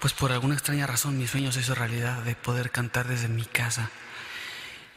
[0.00, 3.44] Pues por alguna extraña razón mi sueño se hizo realidad de poder cantar desde mi
[3.44, 3.90] casa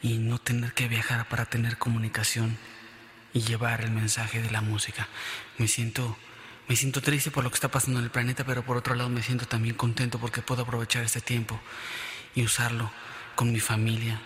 [0.00, 2.56] y no tener que viajar para tener comunicación
[3.32, 5.08] y llevar el mensaje de la música.
[5.58, 6.16] Me siento,
[6.68, 9.08] me siento triste por lo que está pasando en el planeta, pero por otro lado
[9.08, 11.60] me siento también contento porque puedo aprovechar este tiempo
[12.34, 12.90] y usarlo
[13.34, 14.20] con mi familia.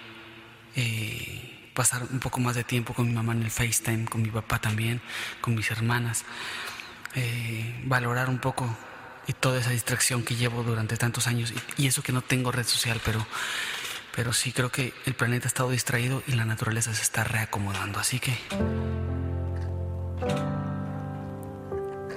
[0.76, 4.30] eh, pasar un poco más de tiempo con mi mamá en el FaceTime, con mi
[4.30, 5.00] papá también,
[5.40, 6.24] con mis hermanas.
[7.14, 8.76] eh, valorar un poco
[9.26, 12.66] y toda esa distracción que llevo durante tantos años y, eso que no tengo red
[12.66, 13.26] social, pero,
[14.14, 17.98] pero sí creo que el planeta ha estado distraído y la naturaleza se está reacomodando.
[17.98, 18.38] Así que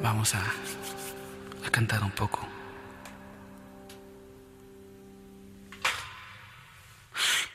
[0.01, 0.43] vamos a
[1.71, 2.47] cantar un poco.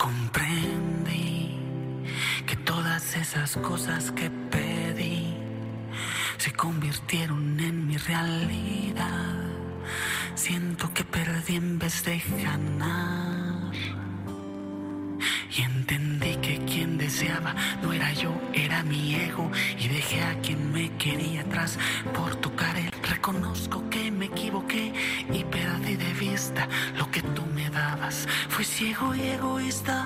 [0.05, 1.57] Comprendí
[2.47, 5.35] que todas esas cosas que pedí
[6.37, 9.44] se convirtieron en mi realidad.
[10.35, 13.73] Siento que perdí en vez de ganar.
[15.57, 19.51] Y entendí que quien deseaba no era yo, era mi ego.
[19.79, 21.79] Y dejé a quien me quería atrás
[22.13, 22.91] por tocar el.
[23.03, 24.93] Reconozco que me equivoqué
[25.33, 26.69] y perdí de vista
[26.99, 28.27] lo que tú me dabas.
[28.49, 30.05] Fui ciego y egoísta.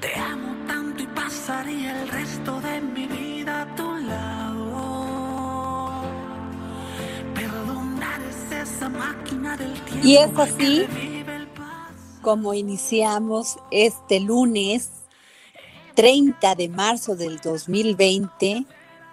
[0.00, 3.27] Te amo tanto y pasaría el resto de mi vida
[10.02, 10.86] Y es así
[12.22, 14.90] como iniciamos este lunes
[15.94, 18.64] 30 de marzo del 2020,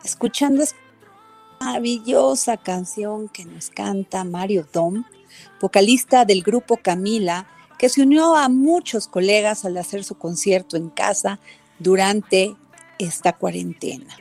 [0.03, 0.77] escuchando esta
[1.59, 5.03] maravillosa canción que nos canta Mario Dom,
[5.59, 7.47] vocalista del grupo Camila,
[7.79, 11.39] que se unió a muchos colegas al hacer su concierto en casa
[11.79, 12.55] durante
[12.99, 14.15] esta cuarentena.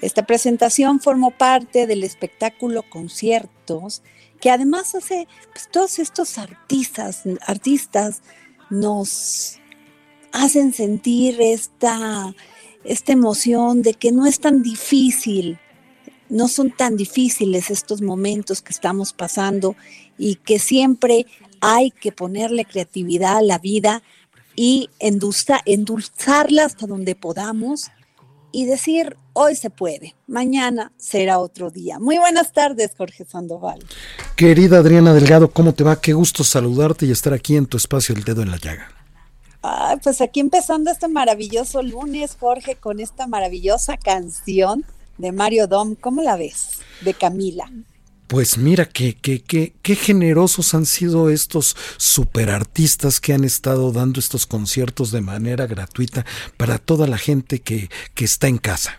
[0.00, 4.02] Esta presentación formó parte del espectáculo Conciertos,
[4.40, 8.22] que además hace, pues todos estos artistas, artistas
[8.70, 9.58] nos
[10.32, 12.34] hacen sentir esta,
[12.84, 15.58] esta emoción de que no es tan difícil,
[16.28, 19.76] no son tan difíciles estos momentos que estamos pasando
[20.18, 21.26] y que siempre
[21.60, 24.02] hay que ponerle creatividad a la vida
[24.56, 27.90] y endulza- endulzarla hasta donde podamos
[28.54, 31.98] y decir, hoy se puede, mañana será otro día.
[31.98, 33.80] Muy buenas tardes, Jorge Sandoval.
[34.36, 36.00] Querida Adriana Delgado, ¿cómo te va?
[36.00, 38.92] Qué gusto saludarte y estar aquí en tu espacio El Dedo en la Llaga.
[39.60, 44.84] Ay, pues aquí empezando este maravilloso lunes, Jorge, con esta maravillosa canción
[45.18, 45.96] de Mario Dom.
[45.96, 46.78] ¿Cómo la ves?
[47.00, 47.68] De Camila.
[48.26, 49.42] Pues mira, qué, qué,
[49.82, 56.24] qué generosos han sido estos superartistas que han estado dando estos conciertos de manera gratuita
[56.56, 58.98] para toda la gente que, que está en casa.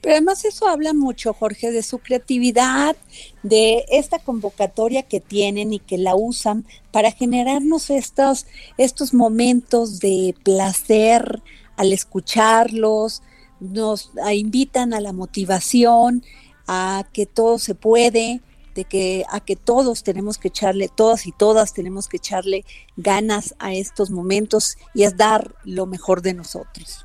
[0.00, 2.96] Pero además eso habla mucho, Jorge, de su creatividad,
[3.42, 10.34] de esta convocatoria que tienen y que la usan para generarnos estos, estos momentos de
[10.44, 11.42] placer
[11.76, 13.22] al escucharlos,
[13.60, 16.24] nos a- invitan a la motivación,
[16.66, 18.42] a que todo se puede,
[18.78, 22.64] de que a que todos tenemos que echarle, todas y todas tenemos que echarle
[22.96, 27.04] ganas a estos momentos y es dar lo mejor de nosotros.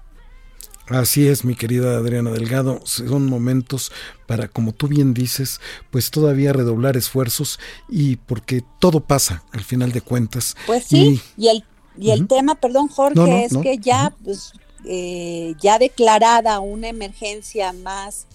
[0.87, 3.91] Así es, mi querida Adriana Delgado, son momentos
[4.27, 7.59] para, como tú bien dices, pues todavía redoblar esfuerzos
[7.89, 10.55] y porque todo pasa al final de cuentas.
[10.67, 11.63] Pues sí, Y- y, el,
[11.97, 13.61] y el tema, perdón Jorge, No, no, es no.
[13.61, 14.53] que ya, pues,
[14.85, 18.27] eh, ya declarada una emergencia más,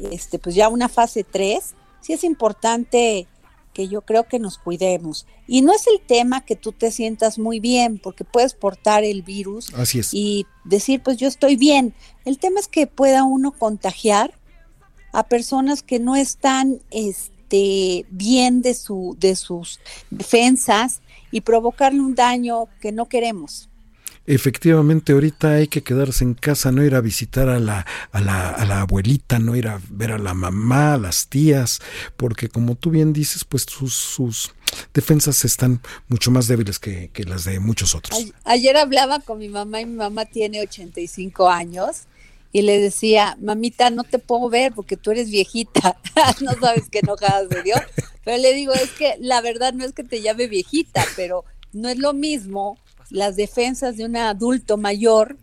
[0.00, 3.26] este, pues ya una fase 3, sí es importante
[3.72, 5.26] que yo creo que nos cuidemos.
[5.46, 9.22] Y no es el tema que tú te sientas muy bien, porque puedes portar el
[9.22, 10.12] virus Así es.
[10.12, 11.94] y decir, pues yo estoy bien.
[12.24, 14.34] El tema es que pueda uno contagiar
[15.12, 19.80] a personas que no están este, bien de, su, de sus
[20.10, 21.00] defensas
[21.30, 23.69] y provocarle un daño que no queremos
[24.26, 28.50] efectivamente ahorita hay que quedarse en casa, no ir a visitar a la, a la,
[28.50, 31.80] a la abuelita, no ir a ver a la mamá, a las tías,
[32.16, 34.52] porque como tú bien dices, pues sus, sus
[34.94, 38.32] defensas están mucho más débiles que, que las de muchos otros.
[38.44, 42.06] Ayer hablaba con mi mamá y mi mamá tiene 85 años
[42.52, 45.96] y le decía, mamita, no te puedo ver porque tú eres viejita,
[46.40, 47.76] no sabes qué enojada se dio,
[48.24, 51.88] pero le digo, es que la verdad no es que te llame viejita, pero no
[51.88, 52.78] es lo mismo
[53.10, 55.36] las defensas de un adulto mayor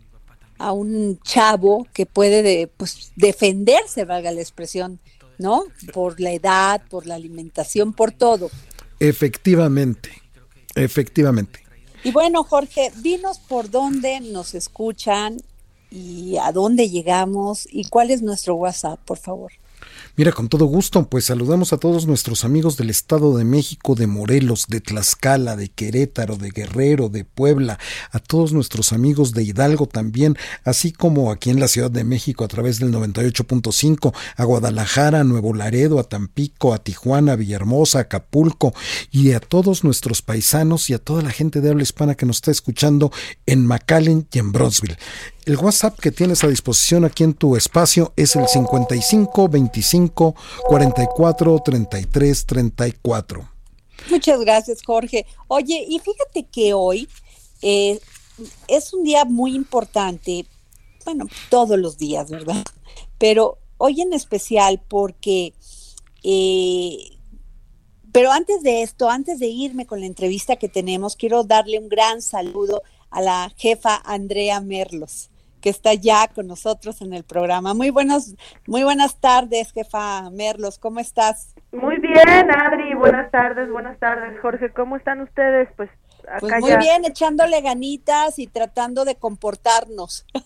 [0.58, 4.98] a un chavo que puede pues, defenderse, valga la expresión,
[5.38, 5.64] ¿no?
[5.92, 8.50] Por la edad, por la alimentación, por todo.
[8.98, 10.10] Efectivamente,
[10.74, 11.60] efectivamente.
[12.02, 15.38] Y bueno, Jorge, dinos por dónde nos escuchan
[15.90, 19.52] y a dónde llegamos y cuál es nuestro WhatsApp, por favor.
[20.16, 24.06] Mira, con todo gusto, pues saludamos a todos nuestros amigos del Estado de México, de
[24.06, 27.78] Morelos, de Tlaxcala, de Querétaro, de Guerrero, de Puebla,
[28.10, 32.44] a todos nuestros amigos de Hidalgo también, así como aquí en la Ciudad de México
[32.44, 37.98] a través del 98.5, a Guadalajara, a Nuevo Laredo, a Tampico, a Tijuana, a Villahermosa,
[37.98, 38.74] a Acapulco
[39.10, 42.36] y a todos nuestros paisanos y a toda la gente de habla hispana que nos
[42.36, 43.12] está escuchando
[43.46, 44.98] en McAllen y en Bronzeville.
[45.48, 50.34] El WhatsApp que tienes a disposición aquí en tu espacio es el 55 25
[50.66, 53.50] 44 33 34.
[54.10, 55.24] Muchas gracias, Jorge.
[55.46, 57.08] Oye, y fíjate que hoy
[57.62, 57.98] eh,
[58.66, 60.44] es un día muy importante,
[61.06, 62.62] bueno, todos los días, ¿verdad?
[63.16, 65.54] Pero hoy en especial porque,
[66.24, 67.16] eh,
[68.12, 71.88] pero antes de esto, antes de irme con la entrevista que tenemos, quiero darle un
[71.88, 77.74] gran saludo a la jefa Andrea Merlos que está ya con nosotros en el programa.
[77.74, 78.34] Muy buenos,
[78.66, 81.54] muy buenas tardes, jefa Merlos, ¿cómo estás?
[81.72, 85.68] Muy bien, Adri, buenas tardes, buenas tardes, Jorge, ¿cómo están ustedes?
[85.76, 85.90] Pues
[86.26, 90.26] acá pues muy bien, echándole ganitas y tratando de comportarnos.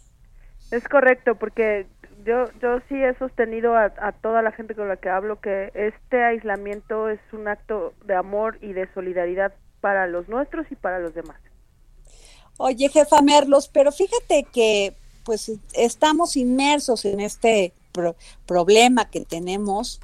[0.70, 1.86] Es correcto, porque
[2.24, 5.70] yo, yo sí he sostenido a, a toda la gente con la que hablo que
[5.74, 10.98] este aislamiento es un acto de amor y de solidaridad para los nuestros y para
[10.98, 11.36] los demás.
[12.56, 17.72] Oye, jefa Merlos, pero fíjate que pues estamos inmersos en este
[18.46, 20.00] problema que tenemos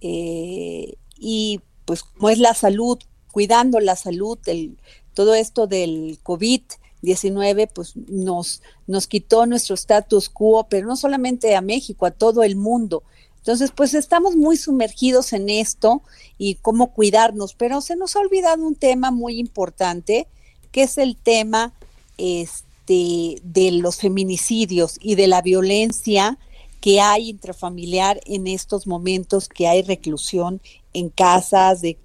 [0.00, 2.98] eh, y pues como es la salud,
[3.32, 4.78] cuidando la salud, el,
[5.14, 11.60] todo esto del COVID-19 pues nos, nos quitó nuestro status quo, pero no solamente a
[11.60, 13.02] México, a todo el mundo.
[13.38, 16.02] Entonces, pues estamos muy sumergidos en esto
[16.36, 20.28] y cómo cuidarnos, pero se nos ha olvidado un tema muy importante,
[20.72, 21.72] que es el tema
[22.18, 26.38] este, de, los feminicidios y de la violencia
[26.80, 30.60] que hay intrafamiliar en estos momentos que hay reclusión
[30.92, 31.98] en casas, de,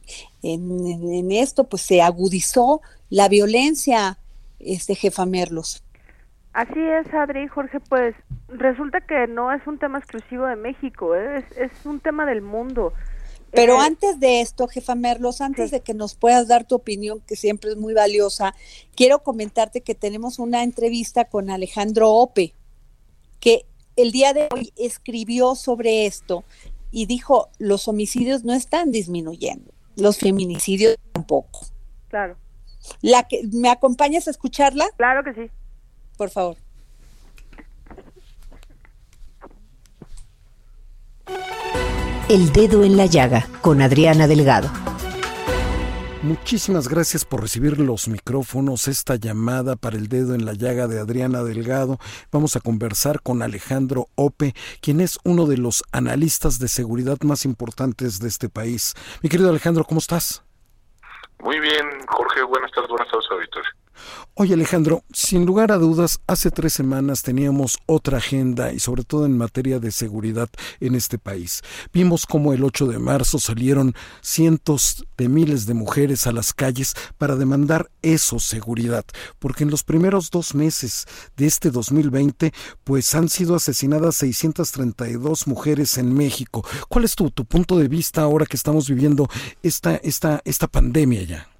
[0.43, 4.17] en, esto pues se agudizó la violencia,
[4.59, 5.83] este jefa Merlos.
[6.53, 8.15] Así es, Adri, Jorge, pues
[8.47, 11.39] resulta que no es un tema exclusivo de México, ¿eh?
[11.39, 12.93] es, es un tema del mundo.
[13.55, 17.35] Pero antes de esto, jefa Merlos, antes de que nos puedas dar tu opinión, que
[17.35, 18.53] siempre es muy valiosa,
[18.95, 22.53] quiero comentarte que tenemos una entrevista con Alejandro Ope,
[23.39, 23.65] que
[23.95, 26.43] el día de hoy escribió sobre esto
[26.91, 31.67] y dijo, los homicidios no están disminuyendo, los feminicidios tampoco.
[32.09, 32.37] Claro.
[33.01, 34.87] La que, ¿Me acompañas a escucharla?
[34.97, 35.51] Claro que sí.
[36.17, 36.57] Por favor.
[42.27, 44.67] El Dedo en la Llaga con Adriana Delgado.
[46.23, 50.99] Muchísimas gracias por recibir los micrófonos, esta llamada para el dedo en la llaga de
[50.99, 51.99] Adriana Delgado.
[52.31, 57.45] Vamos a conversar con Alejandro Ope, quien es uno de los analistas de seguridad más
[57.45, 58.95] importantes de este país.
[59.21, 60.43] Mi querido Alejandro, ¿cómo estás?
[61.41, 62.41] Muy bien, Jorge.
[62.41, 63.69] Buenas tardes, buenas tardes, auditores.
[64.33, 69.25] Oye Alejandro, sin lugar a dudas, hace tres semanas teníamos otra agenda y sobre todo
[69.25, 70.49] en materia de seguridad
[70.79, 71.61] en este país.
[71.93, 76.93] Vimos cómo el 8 de marzo salieron cientos de miles de mujeres a las calles
[77.17, 79.05] para demandar eso, seguridad,
[79.39, 81.05] porque en los primeros dos meses
[81.37, 86.65] de este 2020, pues han sido asesinadas 632 mujeres en México.
[86.89, 89.29] ¿Cuál es tu, tu punto de vista ahora que estamos viviendo
[89.63, 91.54] esta, esta, esta pandemia ya?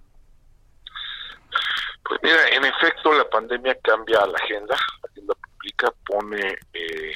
[2.06, 7.14] Pues mira, en efecto la pandemia cambia la agenda, la agenda pública pone eh,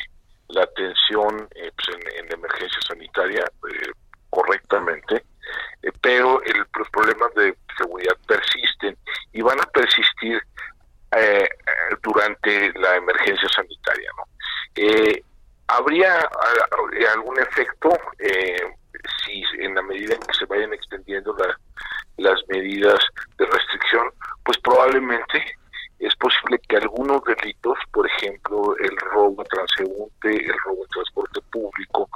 [0.50, 3.92] la atención eh, pues en, la emergencia sanitaria eh,
[4.30, 5.24] correctamente,
[6.02, 8.98] pero el, los problemas de seguridad persisten
[9.34, 10.42] y van a persistir
[12.04, 14.12] durante la emergencia sanitaria.
[14.18, 14.24] ¿no?
[15.70, 16.28] ¿Habría
[17.14, 18.76] algún efecto eh,
[19.24, 21.36] si en la medida en que se vayan extendiendo
[22.18, 23.00] las medidas
[23.38, 24.10] de restricción,
[24.44, 25.46] pues probablemente
[26.00, 31.40] es posible que algunos delitos, por ejemplo, el robo a transeúnte, el robo a transporte
[31.52, 32.10] público,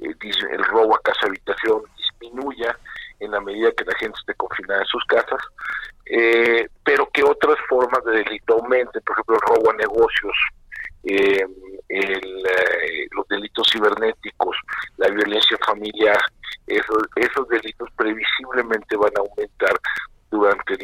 [0.00, 0.14] eh,
[0.50, 2.76] el robo a casa habitación, disminuya
[3.20, 5.40] en la medida que la gente esté confinada en sus casas,
[6.06, 10.36] eh, pero que otras formas de delito aumenten, por ejemplo, el robo a negocios,
[11.08, 11.46] eh,
[13.12, 14.56] los delitos cibernéticos,
[14.96, 16.18] la violencia familiar,
[16.66, 19.78] esos, esos delitos previsiblemente van a aumentar
[20.30, 20.76] durante,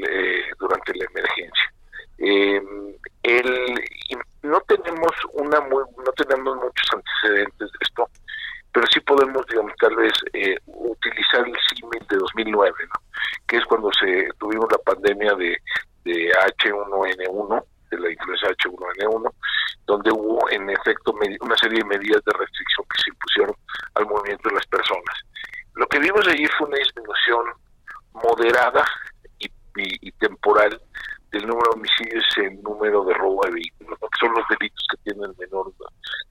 [0.59, 1.73] durante la emergencia.
[2.19, 2.63] Eh,
[3.25, 3.85] el,
[4.43, 8.09] no tenemos una muy, no tenemos muchos antecedentes de esto,
[8.73, 13.03] pero sí podemos, digamos, tal vez eh, utilizar el símil de 2009, ¿no?
[13.49, 15.59] que es cuando se tuvimos la pandemia de,
[16.05, 19.33] de H1N1, de la influenza H1N1,
[19.87, 23.57] donde hubo en efecto una serie de medidas de restricción que se impusieron
[23.95, 25.17] al movimiento de las personas.
[25.75, 27.45] Lo que vimos allí fue una disminución
[28.13, 28.85] moderada
[29.39, 30.81] y, y temporal
[31.33, 34.97] del número de homicidios en número de robo de vehículos, que son los delitos que
[35.11, 35.73] tienen menor,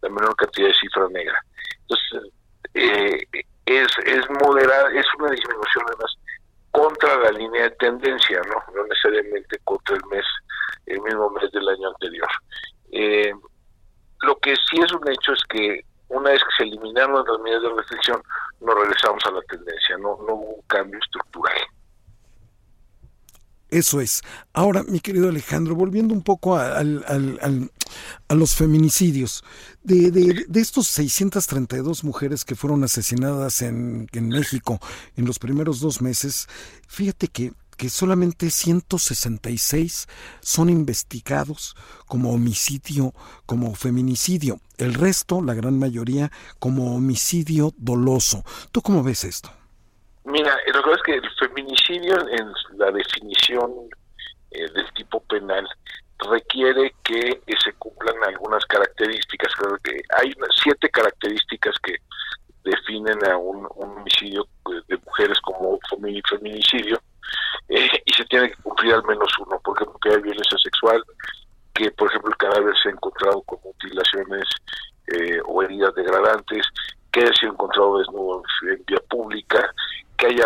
[0.02, 1.40] la menor cantidad de cifra negra.
[1.82, 2.34] Entonces,
[2.76, 3.20] eh,
[3.66, 6.18] es, es moderada, es una disminución además
[6.70, 10.26] contra la línea de tendencia, no, no necesariamente contra el mes,
[10.86, 12.30] el mismo mes del año anterior.
[12.92, 13.34] Eh,
[14.22, 17.64] lo que sí es un hecho es que una vez que se eliminaron las medidas
[17.64, 18.22] de restricción,
[18.60, 21.58] nos regresamos a la tendencia, no, no hubo un cambio estructural.
[23.72, 24.22] Eso es.
[24.52, 26.84] Ahora, mi querido Alejandro, volviendo un poco a,
[28.30, 29.46] los feminicidios,
[29.82, 34.80] de, de, estos 632 mujeres que fueron asesinadas en, en, México
[35.16, 36.50] en los primeros dos meses,
[36.90, 40.08] fíjate que, que solamente 166
[40.40, 43.12] son investigados como homicidio,
[43.48, 44.60] como feminicidio.
[44.78, 48.44] El resto, la gran mayoría, como homicidio doloso.
[48.72, 49.50] ¿Tú cómo ves esto?
[50.26, 53.72] Mira, lo que es que el feminicidio en la definición
[54.52, 55.68] eh, del tipo penal
[56.30, 59.56] requiere que se cumplan algunas características.
[59.56, 60.32] Creo que hay
[60.64, 61.96] siete características que
[62.64, 64.46] definen a un, homicidio
[64.88, 67.02] de mujeres como feminicidio
[67.70, 71.04] eh, y se tiene que cumplir al menos uno, por ejemplo, que hay violencia sexual,
[71.74, 74.46] que por ejemplo el cadáver se ha encontrado con mutilaciones
[75.08, 76.66] eh, o heridas degradantes,
[77.12, 79.74] que haya sido encontrado desnudo en vía pública,
[80.18, 80.46] que haya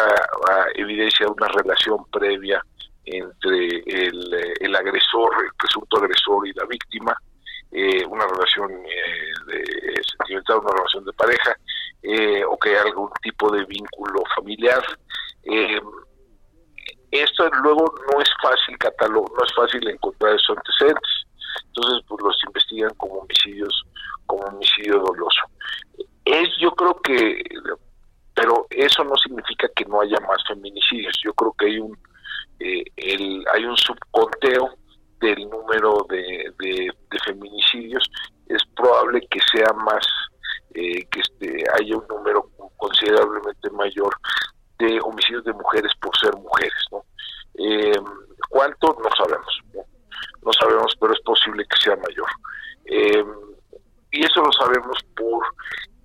[0.49, 2.61] ah, evidencia de una relación previa
[3.05, 7.15] entre el, eh, el, agresor, el presunto agresor y la víctima,
[7.71, 11.55] eh, una relación eh, de, sentimental, una relación de pareja,
[12.47, 14.83] o que haya algún tipo de vínculo familiar.
[17.23, 21.11] Esto luego no es fácil catalogar, no es fácil encontrar esos antecedentes.
[21.67, 23.83] Entonces, pues los investigan como homicidios,
[24.25, 25.41] como homicidio doloso.
[26.25, 27.43] Es, yo creo que
[28.35, 31.17] pero eso no significa que no haya más feminicidios.
[31.23, 31.97] Yo creo que hay un
[32.59, 34.75] eh, el, hay un subconteo
[35.19, 38.09] del número de, de, feminicidios.
[38.47, 40.05] Es probable que sea más,
[40.73, 44.13] eh, que este, haya un número considerablemente mayor
[44.79, 46.85] de homicidios de mujeres por ser mujeres.
[46.91, 47.05] ¿no?
[47.57, 47.99] Eh,
[48.49, 48.97] ¿Cuánto?
[49.01, 49.59] No sabemos.
[50.43, 50.53] ¿no?
[50.53, 52.27] sabemos, pero es posible que sea mayor.
[54.11, 55.41] y eso lo sabemos por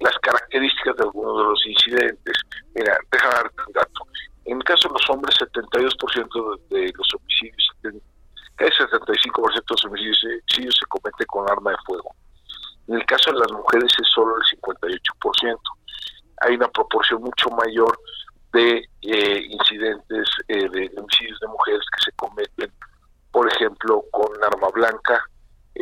[0.00, 2.34] las características de algunos de los incidentes.
[2.74, 4.06] Mira, déjame darte un dato.
[4.46, 7.70] En el caso de los hombres, 72% de, los homicidios,
[8.56, 10.18] casi 75% de los homicidios
[10.78, 12.14] se comete con arma de fuego.
[12.88, 15.58] En el caso de las mujeres es solo el 58%.
[16.42, 17.98] Hay una proporción mucho mayor
[18.52, 22.72] de eh, incidentes eh, de homicidios de mujeres que se cometen,
[23.30, 25.22] por ejemplo, con arma blanca,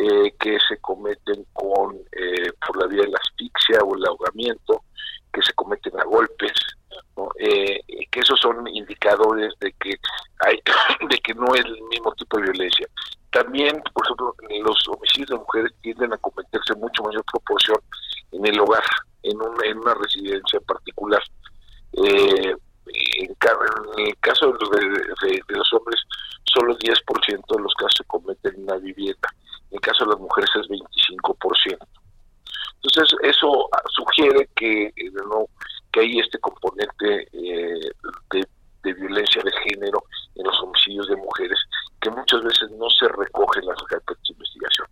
[0.01, 4.85] eh, que se cometen con eh, por la vía de la asfixia o el ahogamiento,
[5.33, 6.53] que se cometen a golpes,
[7.41, 7.81] eh,
[8.11, 9.97] que esos son indicadores de que
[10.41, 10.61] hay
[11.09, 12.87] de que no es el mismo tipo de violencia.
[13.31, 17.79] También, por ejemplo, los homicidios de mujeres tienden a cometerse en mucho mayor proporción
[18.33, 18.85] en el hogar,
[19.23, 21.23] en, en una residencia particular.
[21.95, 22.57] en,
[23.99, 26.01] el caso de, de los hombres,
[26.45, 29.29] solo 10% de los casos se cometen en una vivienda
[29.71, 31.79] en el caso de las mujeres es 25%.
[32.83, 35.47] Entonces, eso sugiere que, eh, no,
[35.93, 37.91] que hay este componente eh,
[38.31, 38.47] de,
[38.95, 40.03] violencia de género
[40.37, 41.59] en los homicidios de mujeres
[42.01, 44.87] que muchas veces no se recoge en las carpetas de investigación.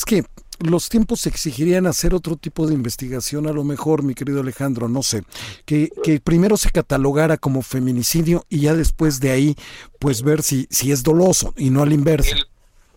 [0.00, 0.24] Ahora, ¿no crees que
[0.60, 5.02] los tiempos exigirían hacer otro tipo de investigación, a lo mejor, mi querido Alejandro, no
[5.02, 5.22] sé,
[5.64, 5.90] que,
[6.22, 9.56] primero se catalogara como feminicidio y ya después de ahí,
[9.98, 12.36] pues ver si, si es doloso y no al inverso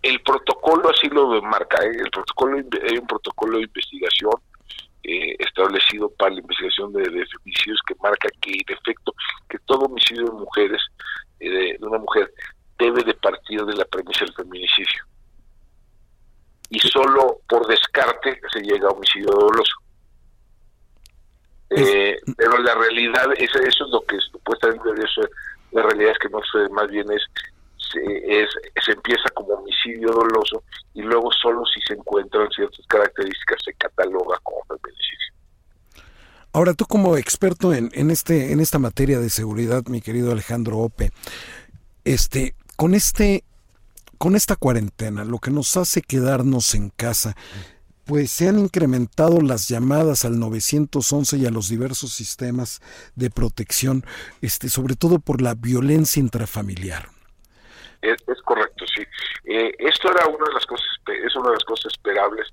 [0.01, 1.95] el protocolo así lo marca, ¿eh?
[2.03, 4.33] el protocolo hay un protocolo de investigación
[5.03, 9.13] eh, establecido para la investigación de, de, feminicidios que marca que en efecto
[9.47, 10.81] que todo homicidio de mujeres
[11.39, 12.33] de, una mujer
[12.77, 15.05] debe de partir de la premisa del feminicidio
[16.73, 19.75] y solo por descarte se llega a homicidio doloso
[21.75, 25.21] eh, pero la realidad es eso es lo que supuestamente eso,
[25.71, 27.21] la realidad es que no sé más bien es
[27.91, 28.49] se, es,
[28.83, 30.63] se empieza como homicidio doloso
[30.93, 35.33] y luego solo si se encuentran ciertas características se cataloga como feminicidio.
[36.53, 40.77] Ahora tú como experto en, en este en esta materia de seguridad, mi querido Alejandro
[40.77, 41.11] Ope,
[42.03, 43.43] este con este
[44.23, 47.35] con esta cuarentena, lo que nos hace quedarnos en casa,
[48.05, 52.81] pues se han incrementado las llamadas al 911 y a los diversos sistemas
[53.15, 54.05] de protección,
[54.41, 57.09] este, sobre todo por la violencia intrafamiliar.
[58.01, 58.15] Es,
[58.45, 59.03] correcto, sí.
[59.43, 62.47] Eh, esto era una de las cosas, es una de las cosas esperables,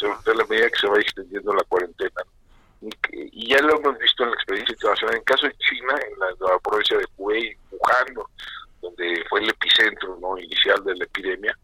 [0.00, 2.22] sobre la medida que se va extendiendo la cuarentena.
[3.12, 5.16] Y, ya lo hemos visto en la experiencia internacional.
[5.16, 8.24] En caso de China, en la, provincia de Hubei, Wuhan,
[8.84, 10.36] donde fue el epicentro ¿no?
[10.38, 11.56] inicial de la epidemia,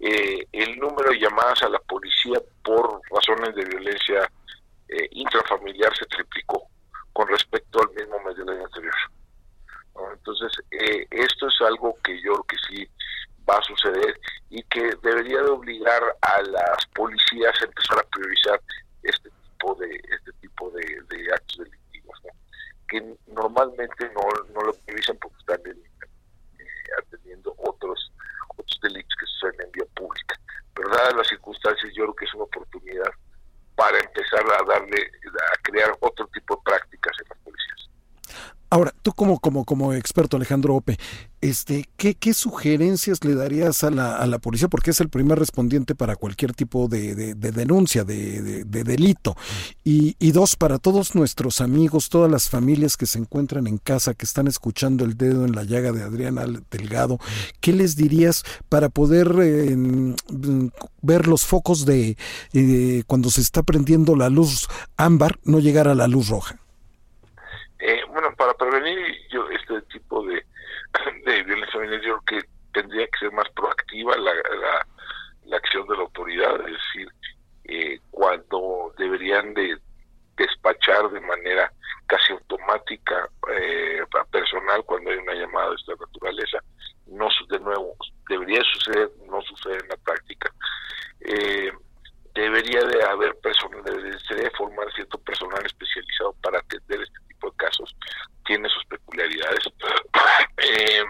[0.00, 4.30] eh, el número de llamadas a la policía por razones de violencia
[4.88, 6.68] eh, intrafamiliar se triplicó
[7.12, 8.94] con respecto al mismo mes del año anterior.
[10.12, 12.88] Entonces, eh, esto es algo que yo creo que sí
[13.48, 14.20] va a suceder
[14.50, 18.60] y que debería de obligar a las policías a empezar a priorizar
[19.02, 22.18] este tipo de este tipo de, actos delictivos,
[22.88, 24.22] que normalmente no,
[24.54, 25.60] no lo priorizan porque están
[26.98, 28.12] atendiendo otros
[28.56, 30.40] otros delitos que suceden en vía pública.
[30.74, 33.10] Pero dadas las circunstancias, yo creo que es una oportunidad
[33.76, 37.88] para empezar a darle, a crear otro tipo de prácticas en las policías.
[38.70, 40.98] Ahora, tú como, como, como experto, Alejandro Ope,
[41.40, 44.68] este, ¿qué, ¿qué, sugerencias le darías a la, a la policía?
[44.68, 49.36] Porque es el primer respondiente para cualquier tipo de, de, denuncia, de, de delito.
[49.84, 54.14] Y, y, dos, para todos nuestros amigos, todas las familias que se encuentran en casa,
[54.14, 57.18] que están escuchando el dedo en la llaga de Adriana Delgado,
[57.60, 59.76] ¿qué les dirías para poder eh,
[61.02, 62.16] ver los focos de
[62.52, 66.58] eh, cuando se está prendiendo la luz ámbar, no llegar a la luz roja?
[67.80, 68.98] Eh, bueno, para prevenir
[69.30, 70.44] yo este tipo de,
[71.24, 74.32] de violencia familiar, yo creo que tendría que ser más proactiva la,
[75.46, 77.08] la, acción de la autoridad, es decir,
[77.64, 79.78] eh, cuando deberían de
[80.36, 81.72] despachar de manera
[82.06, 86.58] casi automática eh, personal cuando hay una llamada de esta naturaleza,
[87.06, 87.96] no de nuevo
[88.28, 90.52] debería suceder, no sucede en la práctica.
[91.20, 91.72] Eh,
[92.34, 97.96] debería de haber personal, debería formar cierto personal especializado para atender este tipo de casos,
[98.46, 99.64] tiene sus peculiaridades.
[100.60, 101.04] Eh,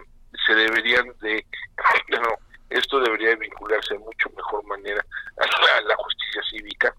[0.46, 1.44] se deberían de,
[2.08, 2.36] no,
[2.68, 5.04] esto debería vincularse de mucho mejor manera
[5.38, 6.94] a la, justicia cívica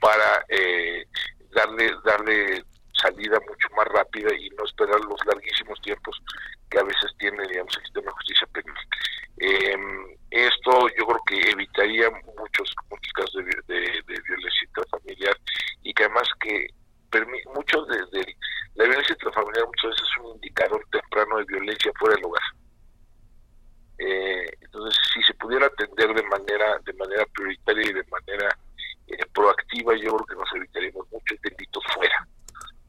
[0.00, 1.06] para eh,
[1.50, 2.64] darle darle
[2.94, 6.20] salida mucho más rápida y no esperar los larguísimos tiempos
[6.70, 8.88] que a veces tiene digamos el sistema de justicia penal
[9.38, 9.76] eh,
[10.30, 15.36] esto yo creo que evitaría muchos muchos casos de, de, violencia intrafamiliar
[15.82, 16.68] y que además que
[17.54, 18.36] muchos de,
[18.74, 22.42] la violencia intrafamiliar muchas veces es un indicador temprano de violencia fuera del hogar
[23.98, 28.58] eh, entonces si se pudiera atender de manera de manera prioritaria y de manera
[29.06, 32.28] eh, proactiva yo creo que nos evitaríamos muchos delitos fuera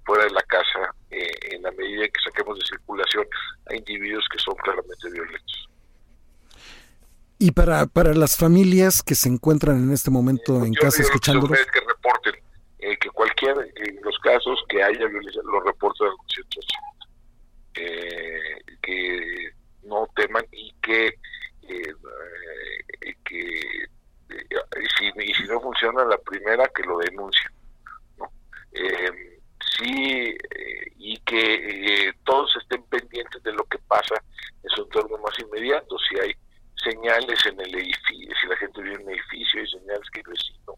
[0.06, 3.25] fuera de la casa eh, en la medida que saquemos de circulación
[3.69, 5.69] a individuos que son claramente violentos
[7.39, 11.82] y para, para las familias que se encuentran en este momento en casa escuchando Que
[11.82, 12.36] reporten,
[12.80, 16.15] eh, que cualquier, en los casos que haya violencia, los reporten al
[17.75, 19.51] eh, que
[19.84, 21.08] no teman y que,
[21.63, 21.93] eh,
[23.25, 23.38] que
[24.30, 27.51] y, si, y si no funciona la primera, que lo denuncien.
[28.17, 28.32] ¿no?
[29.77, 30.38] sí,
[30.95, 34.15] y que todos estén pendientes de lo que pasa
[34.63, 35.97] en su entorno más inmediato.
[36.10, 36.34] Si hay
[36.84, 40.27] señales en el edificio, si la gente vive en un edificio, hay señales que el
[40.27, 40.75] vecino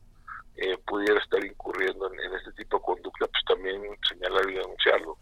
[0.56, 5.17] eh, pudiera estar incurriendo en, este tipo de conducta, pues también señalar y denunciarlo.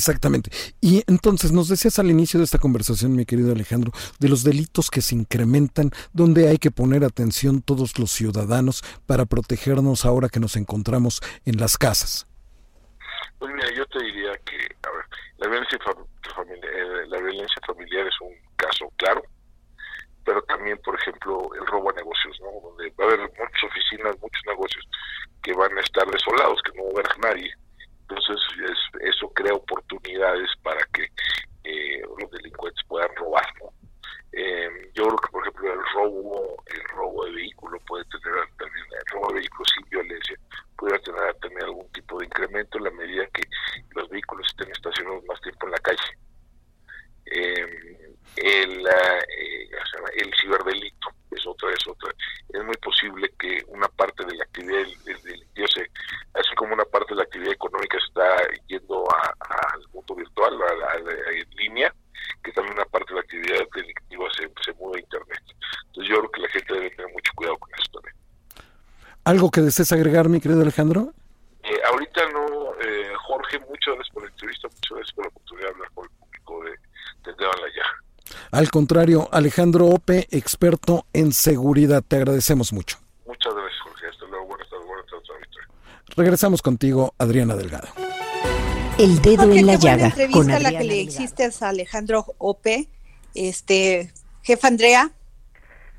[0.00, 0.50] Exactamente.
[0.80, 4.90] Y entonces nos decías al inicio de esta conversación, mi querido Alejandro, de los delitos
[4.90, 10.40] que se incrementan, donde hay que poner atención todos los ciudadanos para protegernos ahora que
[10.40, 12.26] nos encontramos en las casas.
[13.40, 15.04] Pues mira, yo te diría que, a ver,
[15.38, 19.22] la violencia, eh, la violencia familiar es un caso claro,
[20.24, 22.68] pero también, por ejemplo, el robo a negocios, ¿no?
[22.68, 24.86] donde va a haber muchas oficinas, muchos negocios
[25.42, 27.52] que van a estar desolados, que no va a haber nadie.
[28.02, 28.36] Entonces,
[29.00, 31.08] eso crea oportunidades para que
[31.64, 33.46] eh, los delincuentes puedan robar.
[33.62, 33.72] ¿no?
[34.32, 38.84] Eh, yo creo que, por ejemplo, el robo, el robo de vehículo puede tener también
[38.84, 39.80] el robo de vehículos sin
[42.22, 43.42] incremento en la medida que
[43.94, 45.98] los vehículos estén estacionados más tiempo en la calle.
[47.26, 49.70] Eh, el, eh,
[50.16, 52.12] el ciberdelito es otra, es otra.
[52.48, 55.66] Es muy posible que una parte de la actividad delictiva,
[56.34, 58.36] así como una parte de la actividad económica está
[58.66, 61.94] yendo al mundo virtual, a, en línea,
[62.42, 65.42] que también una parte de la actividad delictiva se, se mueve a Internet.
[65.86, 68.20] Entonces yo creo que la gente debe tener mucho cuidado con eso también.
[69.50, 71.12] ¿Algo que desees agregar, mi querido Alejandro?
[71.64, 75.66] Eh, ahorita no, eh, Jorge, muchas gracias por la entrevista, muchas gracias por la oportunidad
[75.66, 78.36] de hablar con el público de, de la Ya.
[78.52, 82.98] Al contrario, Alejandro Ope, experto en seguridad, te agradecemos mucho.
[83.26, 84.06] Muchas gracias, Jorge.
[84.06, 84.46] Hasta luego.
[84.46, 84.86] Buenas tardes.
[84.86, 86.16] Buenas tardes.
[86.16, 87.88] Regresamos contigo, Adriana Delgado.
[89.00, 90.06] El dedo en la llaga.
[90.06, 92.86] entrevista la que le hiciste a Alejandro Ope,
[93.34, 95.10] este, jefa Andrea.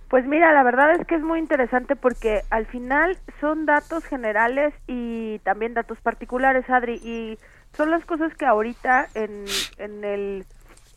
[0.09, 4.73] Pues mira, la verdad es que es muy interesante porque al final son datos generales
[4.87, 7.37] y también datos particulares, Adri, y
[7.73, 9.45] son las cosas que ahorita en,
[9.77, 10.45] en el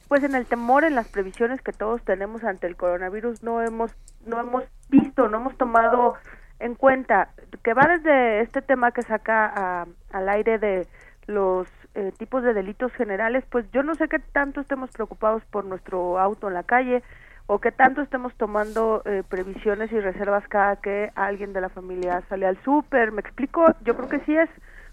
[0.09, 3.97] pues en el temor, en las previsiones que todos tenemos ante el coronavirus, no hemos,
[4.27, 6.15] no hemos visto, no hemos tomado
[6.61, 7.31] en cuenta,
[7.63, 10.87] que va desde este tema que saca al aire de
[11.27, 15.65] los eh, tipos de delitos generales, pues yo no sé qué tanto estemos preocupados por
[15.65, 17.03] nuestro auto en la calle
[17.47, 22.23] o qué tanto estemos tomando eh, previsiones y reservas cada que alguien de la familia
[22.29, 23.13] sale al súper.
[23.13, 23.67] ¿Me explico?
[23.85, 24.49] Yo creo que sí es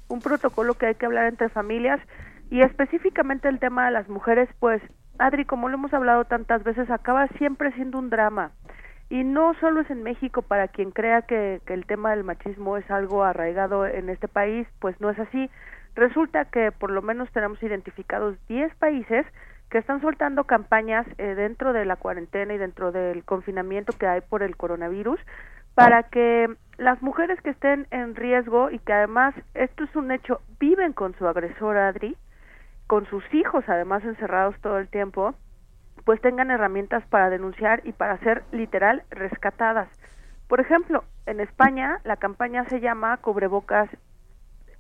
[0.10, 2.00] un protocolo que hay que hablar entre familias
[2.50, 4.82] y específicamente el tema de las mujeres, pues
[5.18, 8.52] Adri, como lo hemos hablado tantas veces, acaba siempre siendo un drama.
[9.10, 12.90] Y no solo es en México, para quien crea que, el tema del machismo es
[12.90, 15.50] algo arraigado en este país, pues no es así.
[15.96, 19.26] Resulta que por lo menos tenemos identificados 10 países
[19.72, 24.22] que están soltando campañas eh, dentro de la cuarentena y dentro del confinamiento que hay
[24.22, 25.20] por el coronavirus
[25.74, 30.42] para que las mujeres que estén en riesgo y que además esto es un hecho
[30.60, 32.18] viven con su agresor Adri
[32.86, 35.34] con sus hijos además encerrados todo el tiempo,
[36.04, 39.88] pues tengan herramientas para denunciar y para ser literal rescatadas.
[40.50, 43.90] Por ejemplo, en España la campaña se llama Cubrebocas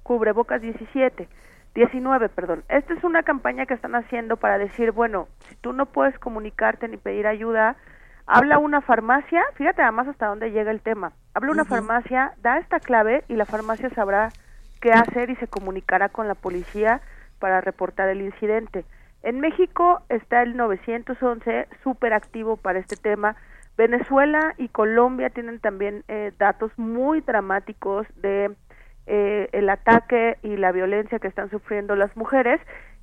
[0.04, 1.30] Cubrebocas 17,
[1.74, 2.64] 19, perdón.
[2.68, 6.88] Esta es una campaña que están haciendo para decir, bueno, si tú no puedes comunicarte
[6.88, 7.78] ni pedir ayuda,
[8.26, 11.14] habla una farmacia, fíjate además hasta dónde llega el tema.
[11.34, 14.30] Habla una farmacia, da esta clave y la farmacia sabrá
[14.82, 17.02] qué hacer y se comunicará con la policía
[17.40, 18.84] para reportar el incidente.
[19.24, 23.36] En México está el 911 súper activo para este tema.
[23.78, 28.52] Venezuela y Colombia tienen también eh, datos muy dramáticos de
[29.08, 32.60] eh, el ataque y la violencia que están sufriendo las mujeres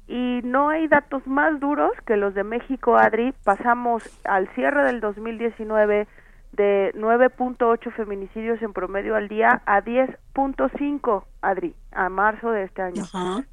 [0.08, 3.34] y no hay datos más duros que los de México, Adri.
[3.44, 6.08] Pasamos al cierre del 2019
[6.52, 13.04] de 9.8 feminicidios en promedio al día a 10.5, Adri, a marzo de este año.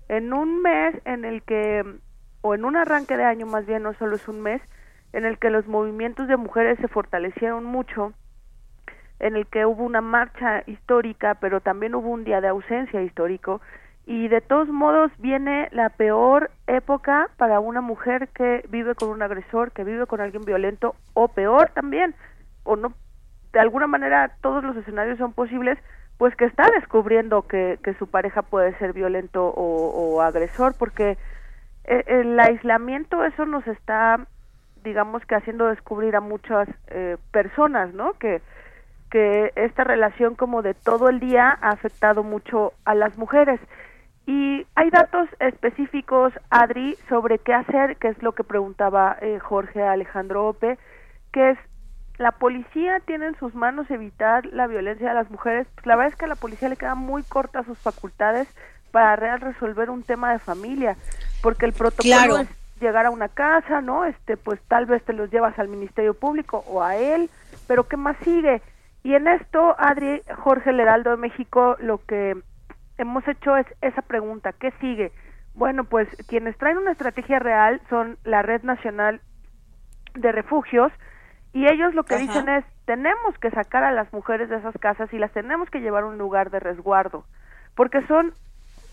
[0.07, 1.83] En un mes en el que,
[2.41, 4.61] o en un arranque de año más bien, no solo es un mes,
[5.11, 8.13] en el que los movimientos de mujeres se fortalecieron mucho,
[9.19, 13.61] en el que hubo una marcha histórica, pero también hubo un día de ausencia histórico,
[14.07, 19.21] y de todos modos viene la peor época para una mujer que vive con un
[19.23, 22.13] agresor, que vive con alguien violento, o peor también,
[22.63, 22.93] o no,
[23.51, 25.79] de alguna manera todos los escenarios son posibles,
[26.17, 31.17] pues que está descubriendo que, que su pareja puede ser violento o, agresor, porque
[31.85, 34.25] eh, el aislamiento eso nos está,
[34.83, 38.13] digamos que haciendo descubrir a muchas eh, personas, ¿no?
[38.13, 38.41] Que,
[39.09, 43.59] que esta relación como de todo el día ha afectado mucho a las mujeres.
[44.27, 49.83] Y hay datos específicos, Adri, sobre qué hacer, que es lo que preguntaba eh, Jorge
[49.83, 50.79] Alejandro Ope,
[51.31, 51.59] que es
[52.17, 56.13] la policía tiene en sus manos evitar la violencia de las mujeres, pues la verdad
[56.13, 58.47] es que a la policía le quedan muy cortas sus facultades
[58.91, 60.95] para real resolver un tema de familia,
[61.41, 62.47] porque el protocolo es
[62.79, 64.05] llegar a una casa, ¿no?
[64.05, 67.29] Este, pues tal vez te los llevas al Ministerio Público o a él,
[67.67, 68.61] pero ¿qué más sigue?
[69.05, 72.35] Y en esto, Adri, Jorge Leraldo de México, lo que
[72.97, 75.11] hemos hecho es esa pregunta, ¿qué sigue?
[75.53, 79.21] Bueno, pues quienes traen una estrategia real son la Red Nacional
[80.15, 80.91] de Refugios,
[81.53, 85.13] y ellos lo que dicen es, tenemos que sacar a las mujeres de esas casas
[85.13, 87.25] y las tenemos que llevar a un lugar de resguardo,
[87.75, 88.33] porque son,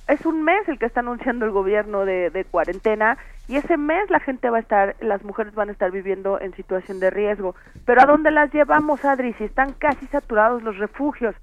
[0.08, 3.16] es un mes el que está anunciando el gobierno de, de cuarentena
[3.52, 6.54] y ese mes la gente va a estar, las mujeres van a estar viviendo en
[6.54, 7.54] situación de riesgo.
[7.84, 9.34] Pero ¿a dónde las llevamos, Adri?
[9.34, 11.34] Si están casi saturados los refugios,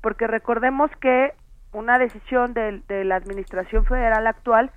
[0.00, 1.34] porque recordemos que
[1.74, 4.70] una decisión de, la administración federal actual,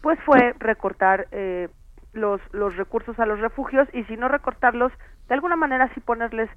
[0.00, 1.68] pues fue recortar eh,
[2.14, 4.92] los, los recursos a los refugios y si no recortarlos,
[5.28, 6.48] de alguna manera sí ponerles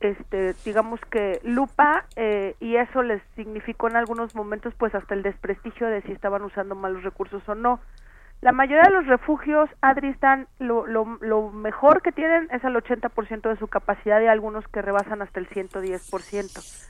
[0.00, 5.22] este digamos que lupa eh, y eso les significó en algunos momentos pues hasta el
[5.22, 7.80] desprestigio de si estaban usando malos recursos o no
[8.40, 12.74] la mayoría de los refugios Adri están lo, lo, lo mejor que tienen es al
[12.74, 16.88] 80% de su capacidad y algunos que rebasan hasta el 110%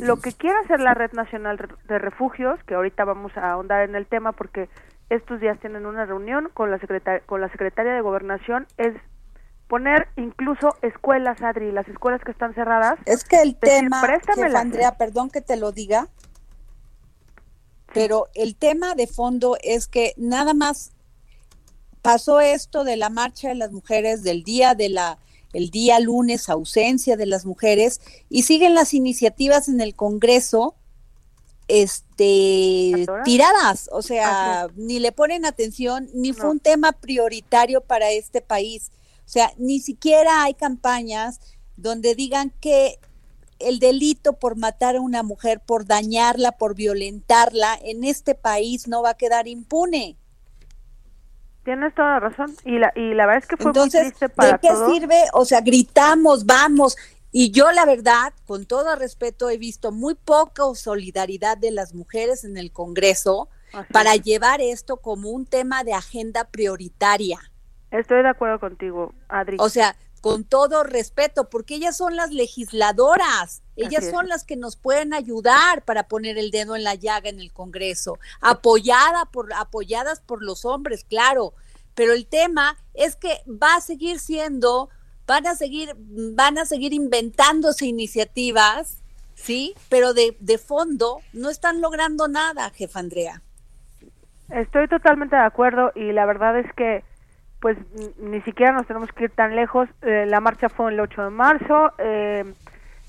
[0.00, 1.56] lo que quiere hacer la red nacional
[1.86, 4.68] de refugios que ahorita vamos a ahondar en el tema porque
[5.08, 8.94] estos días tienen una reunión con la secretaria con la secretaria de gobernación es
[9.68, 12.98] poner incluso escuelas, Adri, las escuelas que están cerradas.
[13.04, 14.00] Es que el tema,
[14.56, 16.08] Andrea, perdón que te lo diga,
[17.98, 20.92] pero el tema de fondo es que nada más
[22.00, 25.18] pasó esto de la marcha de las mujeres del día de la
[25.52, 30.76] el día lunes ausencia de las mujeres y siguen las iniciativas en el Congreso
[31.66, 38.40] este tiradas, o sea, ni le ponen atención, ni fue un tema prioritario para este
[38.40, 38.92] país.
[39.26, 41.40] O sea, ni siquiera hay campañas
[41.76, 43.00] donde digan que
[43.58, 49.02] el delito por matar a una mujer, por dañarla, por violentarla, en este país no
[49.02, 50.16] va a quedar impune.
[51.64, 52.54] Tienes toda la razón.
[52.64, 55.24] Y la, y la verdad es que fue Entonces, muy triste para ¿de qué sirve?
[55.34, 56.96] O sea, gritamos, vamos.
[57.30, 62.44] Y yo, la verdad, con todo respeto, he visto muy poca solidaridad de las mujeres
[62.44, 63.48] en el Congreso
[63.92, 67.38] para llevar esto como un tema de agenda prioritaria.
[67.90, 69.56] Estoy de acuerdo contigo, Adri.
[69.60, 74.76] O sea, con todo respeto, porque ellas son las legisladoras, ellas son las que nos
[74.76, 80.20] pueden ayudar para poner el dedo en la llaga en el Congreso, apoyada por, apoyadas
[80.20, 81.54] por los hombres, claro,
[81.94, 84.88] pero el tema es que va a seguir siendo,
[85.26, 89.02] van a seguir, van a seguir inventándose iniciativas,
[89.34, 93.42] sí, pero de, de fondo no están logrando nada, jefa Andrea.
[94.50, 97.04] Estoy totalmente de acuerdo y la verdad es que
[97.60, 97.76] pues
[98.18, 99.88] ni siquiera nos tenemos que ir tan lejos.
[100.02, 102.44] Eh, la marcha fue el 8 de marzo, eh,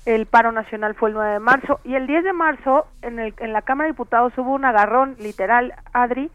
[0.06, 3.34] el paro nacional fue el 9 de marzo y el 10 de marzo en, el,
[3.38, 6.30] en la Cámara de Diputados hubo un agarrón literal, Adri,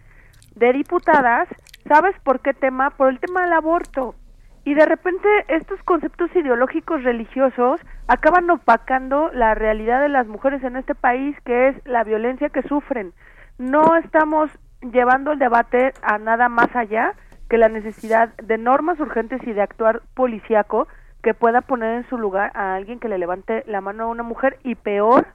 [0.55, 1.47] de diputadas.
[1.87, 2.91] ¿Sabes por qué tema?
[2.91, 4.15] Por el tema del aborto.
[4.63, 10.75] Y de repente estos conceptos ideológicos religiosos acaban opacando la realidad de las mujeres en
[10.75, 13.13] este país, que es la violencia que sufren.
[13.59, 14.49] No estamos
[14.81, 17.13] llevando el debate a nada más allá
[17.49, 20.87] que la necesidad de normas urgentes y de actuar policíaco
[21.21, 24.23] que pueda poner en su lugar a alguien que le levante la mano a una
[24.23, 25.27] mujer y peor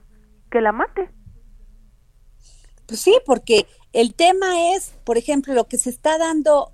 [0.49, 1.09] que la mate.
[2.87, 6.71] Pues sí, porque el tema es, por ejemplo, lo que se está dando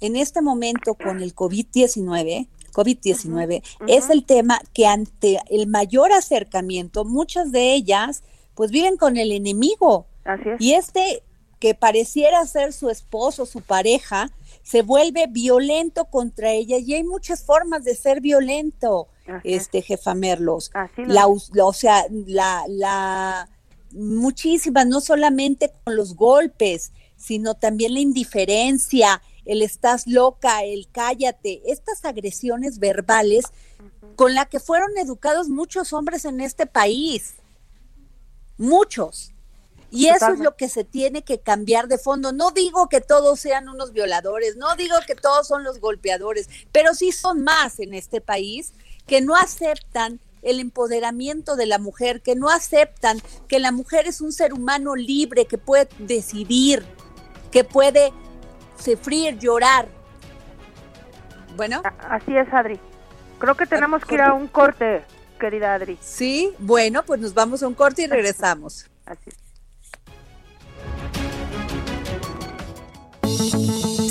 [0.00, 7.04] en este momento con el COVID-19, COVID-19, es el tema que ante el mayor acercamiento,
[7.04, 8.22] muchas de ellas
[8.54, 10.06] pues viven con el enemigo.
[10.24, 10.60] Así es.
[10.60, 11.22] Y este
[11.58, 14.30] que pareciera ser su esposo, su pareja,
[14.62, 19.08] se vuelve violento contra ella y hay muchas formas de ser violento,
[19.44, 20.70] este jefa Merlos.
[20.96, 23.48] la, o sea, la, la,
[23.92, 31.62] muchísimas, no solamente con los golpes, sino también la indiferencia, el estás loca, el cállate,
[31.66, 33.46] estas agresiones verbales
[34.16, 37.36] con la que fueron educados muchos hombres en este país.
[38.58, 39.32] Muchos.
[39.90, 42.32] Y eso es lo que se tiene que cambiar de fondo.
[42.32, 46.94] No digo que todos sean unos violadores, no digo que todos son los golpeadores, pero
[46.94, 48.72] sí son más en este país
[49.06, 54.20] que no aceptan el empoderamiento de la mujer, que no aceptan que la mujer es
[54.20, 56.84] un ser humano libre, que puede decidir,
[57.50, 58.12] que puede
[58.78, 59.88] sufrir, llorar.
[61.56, 61.82] Bueno.
[62.08, 62.78] Así es, Adri.
[63.38, 65.02] Creo que tenemos que ir a un corte,
[65.40, 65.98] querida Adri.
[66.00, 68.88] Sí, bueno, pues nos vamos a un corte y regresamos.
[69.06, 69.37] Así es.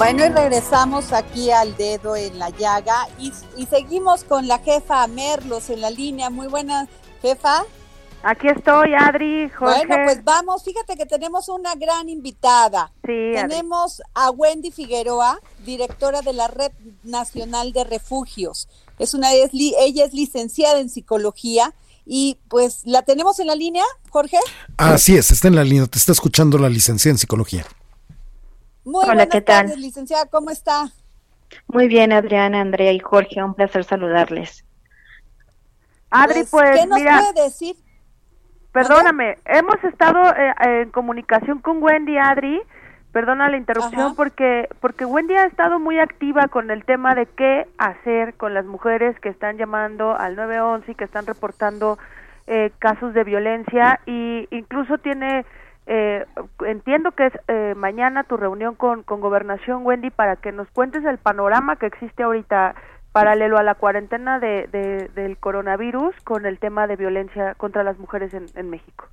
[0.00, 5.06] Bueno, y regresamos aquí al dedo en la llaga y, y seguimos con la jefa
[5.08, 6.30] Merlos en la línea.
[6.30, 6.88] Muy buena,
[7.20, 7.64] jefa.
[8.22, 9.86] Aquí estoy, Adri, Jorge.
[9.86, 12.90] Bueno, pues vamos, fíjate que tenemos una gran invitada.
[13.04, 18.70] Sí, tenemos a Wendy Figueroa, directora de la Red Nacional de Refugios.
[18.98, 21.74] Es una ella es licenciada en psicología
[22.06, 24.38] y pues la tenemos en la línea, Jorge.
[24.78, 27.66] Así es, está en la línea, te está escuchando la licenciada en psicología.
[28.84, 29.68] Muy Hola, ¿qué tal?
[29.80, 30.86] licenciada, ¿cómo está?
[31.68, 34.64] Muy bien, Adriana, Andrea y Jorge, un placer saludarles.
[36.10, 37.76] Adri, pues, pues ¿qué nos puede decir?
[38.72, 42.60] Perdóname, hemos estado eh, en comunicación con Wendy Adri,
[43.12, 47.66] perdona la interrupción porque porque Wendy ha estado muy activa con el tema de qué
[47.78, 51.98] hacer con las mujeres que están llamando al 911 y que están reportando
[52.46, 55.44] eh, casos de violencia y incluso tiene
[55.92, 56.24] eh,
[56.64, 61.18] entiendo que es mañana tu reunión con, con Gobernación, Wendy, para que nos cuentes el
[61.18, 62.76] panorama que existe ahorita
[63.12, 68.32] paralelo a la cuarentena de, del coronavirus con el tema de violencia contra las mujeres
[68.34, 69.08] en, México.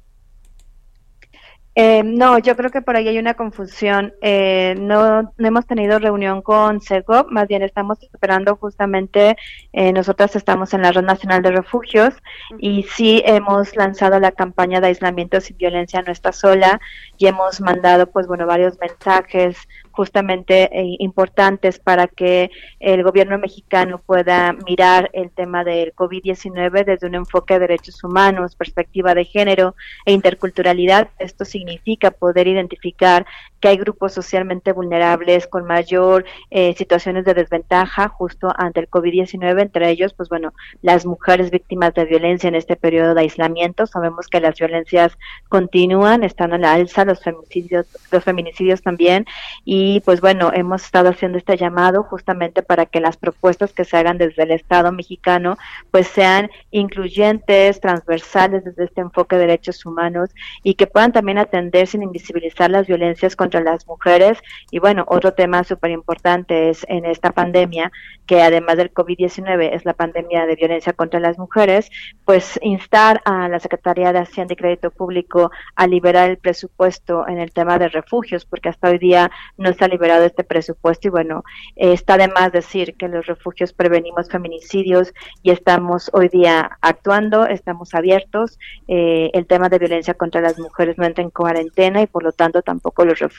[1.79, 4.11] Eh, no, yo creo que por ahí hay una confusión.
[4.21, 9.37] Eh, no, no, hemos tenido reunión con SEGOP, más bien estamos esperando justamente,
[9.73, 12.15] eh, nosotras estamos en la Red Nacional de Refugios
[12.57, 16.81] y sí hemos lanzado la campaña de aislamiento sin violencia no está sola
[17.15, 19.55] y hemos mandado pues bueno varios mensajes
[19.97, 27.07] justamente eh, importantes para que el gobierno mexicano pueda mirar el tema del COVID-19 desde
[27.07, 31.10] un enfoque de derechos humanos, perspectiva de género e interculturalidad.
[31.17, 33.25] Esto significa poder identificar
[33.59, 39.61] que hay grupos socialmente vulnerables con mayor eh, situaciones de desventaja justo ante el COVID-19,
[39.61, 43.87] entre ellos, pues bueno, las mujeres víctimas de violencia en este periodo de aislamiento.
[43.87, 45.17] Sabemos que las violencias
[45.49, 49.25] continúan, están a la alza, los feminicidios, los feminicidios también,
[49.65, 53.97] y pues bueno, hemos estado haciendo este llamado justamente para que las propuestas que se
[53.97, 55.57] hagan desde el Estado mexicano
[55.91, 60.29] pues sean incluyentes, transversales desde este enfoque de derechos humanos
[60.63, 64.39] y que puedan también atender sin invisibilizar las violencias contra las mujeres.
[64.71, 67.91] Y bueno, otro tema súper importante es en esta pandemia,
[68.25, 71.89] que además del COVID-19 es la pandemia de violencia contra las mujeres,
[72.25, 77.38] pues instar a la Secretaría de Hacienda y Crédito Público a liberar el presupuesto en
[77.38, 81.43] el tema de refugios, porque hasta hoy día no ha liberado este presupuesto y bueno,
[81.77, 87.93] está de más decir que los refugios prevenimos feminicidios y estamos hoy día actuando, estamos
[87.93, 92.23] abiertos, eh, el tema de violencia contra las mujeres no entra en cuarentena y por
[92.23, 93.37] lo tanto tampoco los refugios.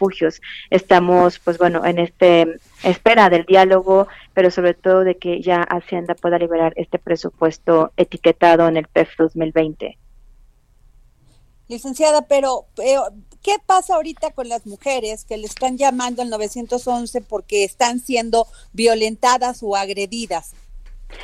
[0.71, 6.15] Estamos pues bueno en este espera del diálogo, pero sobre todo de que ya Hacienda
[6.15, 9.99] pueda liberar este presupuesto etiquetado en el PEF 2020.
[11.69, 12.67] Licenciada, pero,
[13.43, 18.47] ¿qué pasa ahorita con las mujeres que le están llamando al 911 porque están siendo
[18.73, 20.55] violentadas o agredidas?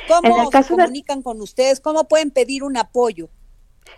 [0.07, 1.79] ¿Cómo se comunican con ustedes?
[1.79, 3.29] ¿Cómo pueden pedir un apoyo?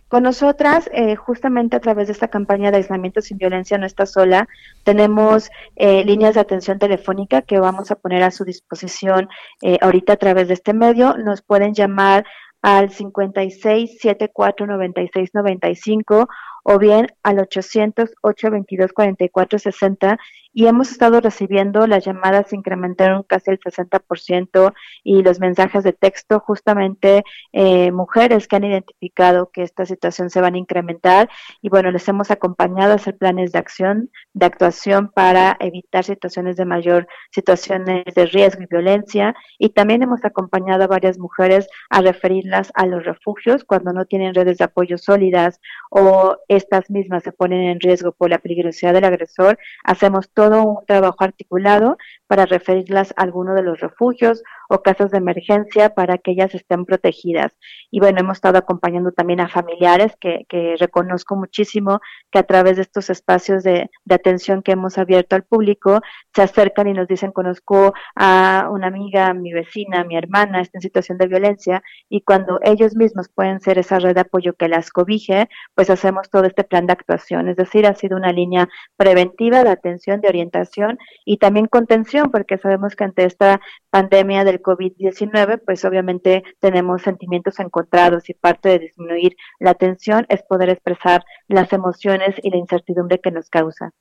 [0.08, 4.06] Con nosotras, eh, justamente a través de esta campaña de aislamiento sin violencia no está
[4.06, 4.47] sola,
[4.84, 9.28] tenemos eh, líneas de atención telefónica que vamos a poner a su disposición
[9.62, 11.15] eh, ahorita a través de este medio.
[11.17, 12.26] Nos pueden llamar
[12.62, 16.28] al 56 74 96 95
[16.63, 20.19] o bien al 800 822 44 60
[20.58, 26.39] y hemos estado recibiendo las llamadas incrementaron casi el 60% y los mensajes de texto
[26.39, 31.30] justamente eh, mujeres que han identificado que esta situación se van a incrementar
[31.62, 36.56] y bueno, les hemos acompañado a hacer planes de acción, de actuación para evitar situaciones
[36.56, 42.02] de mayor situaciones de riesgo y violencia y también hemos acompañado a varias mujeres a
[42.02, 47.32] referirlas a los refugios cuando no tienen redes de apoyo sólidas o estas mismas se
[47.32, 52.45] ponen en riesgo por la peligrosidad del agresor, hacemos todo todo un trabajo articulado para
[52.45, 57.51] referirlas a alguno de los refugios o casas de emergencia para que ellas estén protegidas.
[57.91, 62.00] Y bueno, hemos estado acompañando también a familiares que, que reconozco muchísimo
[62.31, 66.02] que a través de estos espacios de, de, atención que hemos abierto al público
[66.33, 70.81] se acercan y nos dicen conozco a una amiga, mi vecina, mi hermana, está en
[70.81, 74.89] situación de violencia y cuando ellos mismos pueden ser esa red de apoyo que las
[74.92, 77.48] cobije, pues hacemos todo este plan de actuación.
[77.48, 82.58] Es decir, ha sido una línea preventiva de atención, de orientación y también contención, porque
[82.58, 88.79] sabemos que ante esta pandemia del COVID-19, pues obviamente tenemos sentimientos encontrados y parte de
[88.79, 93.91] disminuir la tensión es poder expresar las emociones y la incertidumbre que nos causa.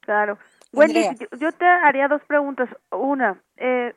[0.00, 0.38] Claro.
[0.72, 1.04] Wendy,
[1.38, 2.68] yo, te haría dos preguntas.
[2.90, 3.94] Una, eh,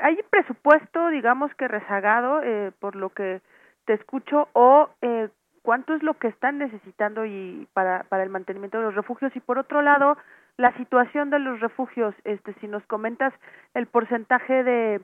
[0.00, 3.40] ¿hay presupuesto, digamos que rezagado, eh, por lo que
[3.84, 5.28] te escucho, o eh,
[5.62, 9.34] cuánto es lo que están necesitando y para, para el mantenimiento de los refugios?
[9.36, 10.16] Y por otro lado,
[10.58, 13.32] la situación de los refugios, este, si nos comentas
[13.74, 15.00] el porcentaje de,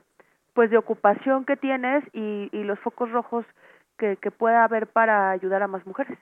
[0.53, 3.45] pues, de ocupación que tienes y, y los focos rojos
[3.97, 6.19] que, que pueda haber para ayudar a más mujeres.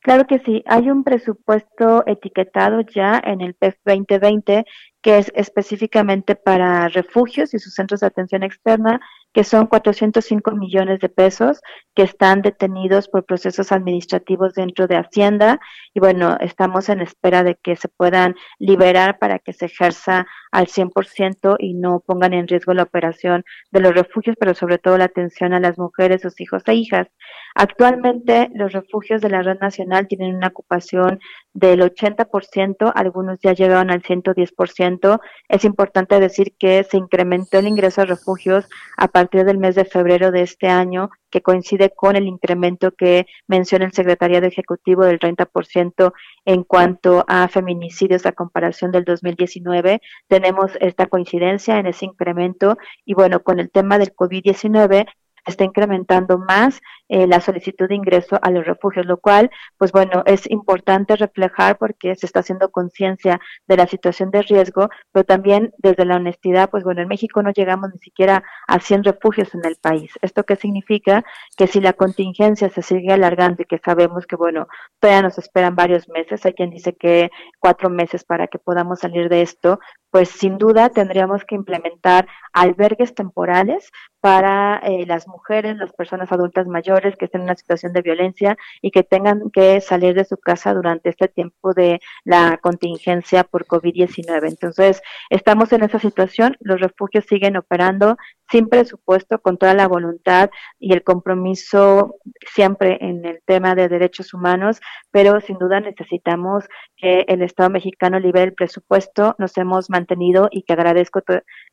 [0.00, 4.64] Claro que sí, hay un presupuesto etiquetado ya en el PEF 2020
[5.02, 9.00] que es específicamente para refugios y sus centros de atención externa,
[9.38, 11.60] que son 405 millones de pesos
[11.94, 15.60] que están detenidos por procesos administrativos dentro de Hacienda
[15.94, 20.66] y bueno, estamos en espera de que se puedan liberar para que se ejerza al
[20.66, 25.04] 100% y no pongan en riesgo la operación de los refugios, pero sobre todo la
[25.04, 27.06] atención a las mujeres, sus hijos e hijas.
[27.54, 31.20] Actualmente los refugios de la red nacional tienen una ocupación
[31.52, 35.20] del 80%, algunos ya llegaron al 110%.
[35.48, 39.84] Es importante decir que se incrementó el ingreso a refugios a partir del mes de
[39.84, 45.18] febrero de este año, que coincide con el incremento que menciona el Secretariado Ejecutivo del
[45.18, 46.12] 30%
[46.44, 50.00] en cuanto a feminicidios a comparación del 2019.
[50.26, 55.06] Tenemos esta coincidencia en ese incremento y bueno, con el tema del COVID-19
[55.48, 60.22] está incrementando más eh, la solicitud de ingreso a los refugios, lo cual, pues bueno,
[60.26, 65.72] es importante reflejar porque se está haciendo conciencia de la situación de riesgo, pero también
[65.78, 69.64] desde la honestidad, pues bueno, en México no llegamos ni siquiera a 100 refugios en
[69.64, 70.12] el país.
[70.22, 71.24] ¿Esto qué significa?
[71.56, 74.68] Que si la contingencia se sigue alargando y que sabemos que, bueno,
[75.00, 79.28] todavía nos esperan varios meses, hay quien dice que cuatro meses para que podamos salir
[79.28, 79.80] de esto,
[80.10, 83.90] pues sin duda tendríamos que implementar albergues temporales
[84.20, 88.56] para eh, las mujeres, las personas adultas mayores que estén en una situación de violencia
[88.82, 93.66] y que tengan que salir de su casa durante este tiempo de la contingencia por
[93.66, 94.48] COVID-19.
[94.48, 98.16] Entonces, estamos en esa situación, los refugios siguen operando
[98.50, 102.16] sin presupuesto, con toda la voluntad y el compromiso
[102.54, 104.80] siempre en el tema de derechos humanos,
[105.10, 106.64] pero sin duda necesitamos
[106.96, 109.34] que el Estado mexicano libere el presupuesto.
[109.38, 111.22] Nos hemos mantenido y que agradezco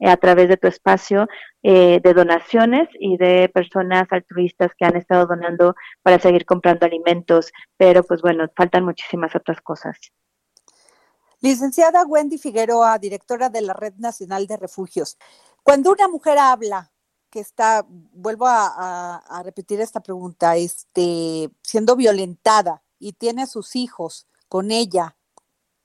[0.05, 1.27] a través de tu espacio
[1.63, 7.51] eh, de donaciones y de personas altruistas que han estado donando para seguir comprando alimentos,
[7.77, 9.97] pero pues bueno, faltan muchísimas otras cosas.
[11.41, 15.17] Licenciada Wendy Figueroa, directora de la Red Nacional de Refugios.
[15.65, 16.91] Cuando una mujer habla
[17.31, 24.27] que está, vuelvo a, repetir esta pregunta, este, siendo violentada y tiene a sus hijos
[24.47, 25.17] con ella,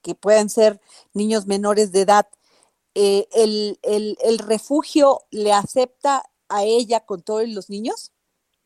[0.02, 0.82] que pueden ser
[1.14, 2.28] niños menores de edad,
[2.94, 8.12] eh, el, el, refugio le acepta a ella con todos los niños?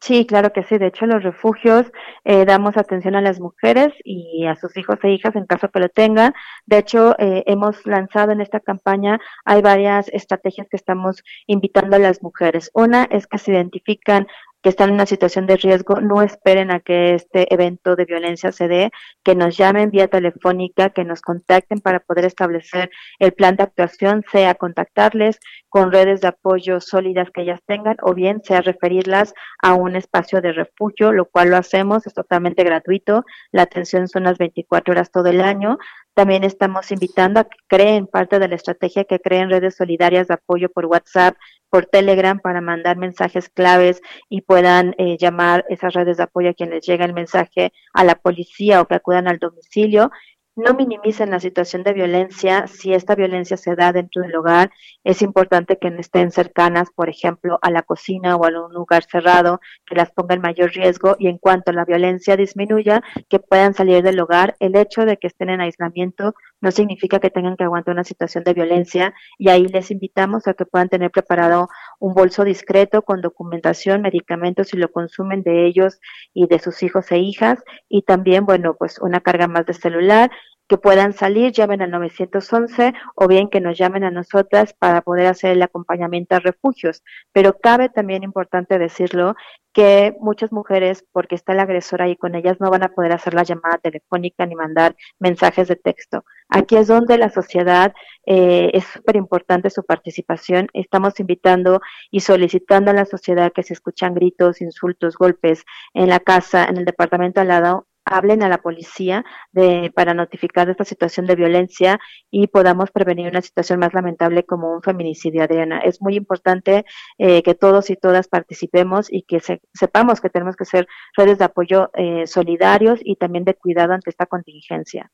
[0.07, 0.77] Sí, claro que sí.
[0.77, 1.91] De hecho, los refugios
[2.25, 5.81] eh, damos atención a las mujeres y a sus hijos e hijas en caso que
[5.81, 6.35] lo tengan.
[6.67, 11.99] De hecho, eh, hemos lanzado en esta campaña, hay varias estrategias que estamos invitando a
[12.01, 12.71] las mujeres.
[12.75, 14.27] Una es que se identifican
[14.65, 18.51] que están en una situación de riesgo, no esperen a que este evento de violencia
[18.51, 18.91] se dé,
[19.23, 24.25] que nos llamen vía telefónica, que nos contacten para poder establecer el plan de actuación,
[24.33, 25.39] sea contactarles
[25.69, 30.41] con redes de apoyo sólidas que ellas tengan o bien sea referirlas a un espacio
[30.41, 35.11] de refugio, lo cual lo hacemos, es totalmente gratuito, la atención son las 24 horas
[35.11, 35.77] todo el año,
[36.15, 40.35] también estamos invitando a que creen parte de la estrategia, que creen redes solidarias de
[40.35, 41.37] apoyo por WhatsApp,
[41.69, 46.55] por Telegram para mandar mensajes claves y puedan eh, llamar esas redes de apoyo a
[46.55, 50.13] quien les llega el mensaje a la policía o que acudan al domicilio
[50.57, 52.67] no minimicen la situación de violencia.
[52.67, 54.71] Si esta violencia se da dentro del hogar,
[55.03, 59.05] es importante que no estén cercanas, por ejemplo, a la cocina o a un lugar
[59.05, 63.75] cerrado que las ponga en mayor riesgo y en cuanto la violencia disminuya, que puedan
[63.75, 64.57] salir del hogar.
[64.61, 68.45] El hecho de que estén en aislamiento no significa que tengan que aguantar una situación
[68.45, 71.69] de violencia y ahí les invitamos a que puedan tener preparado
[72.05, 76.01] un bolso discreto con documentación, medicamentos si lo consumen de ellos
[76.35, 80.31] y de sus hijos e hijas y también, bueno, pues una carga más de celular
[80.69, 85.27] que puedan salir, llamen al 911 o bien que nos llamen a nosotras para poder
[85.27, 87.03] hacer el acompañamiento a refugios.
[87.33, 89.35] Pero cabe también importante decirlo
[89.75, 93.35] que muchas mujeres, porque está el agresor ahí con ellas, no van a poder hacer
[93.35, 96.25] la llamada telefónica ni mandar mensajes de texto.
[96.49, 97.93] Aquí es donde la sociedad
[98.25, 100.69] eh, es súper importante su participación.
[100.73, 106.21] Estamos invitando y solicitando a la sociedad que se escuchan gritos, insultos, golpes en la
[106.21, 111.27] casa, en el departamento al lado, hablen a la policía de, para notificar esta situación
[111.27, 112.01] de violencia
[112.31, 115.81] y podamos prevenir una situación más lamentable como un feminicidio, Adriana.
[115.81, 116.85] Es muy importante
[117.19, 119.41] eh, que todos y todas participemos y que
[119.73, 120.87] sepamos que tenemos que ser
[121.17, 125.11] redes de apoyo eh, solidarios y también de cuidado ante esta contingencia.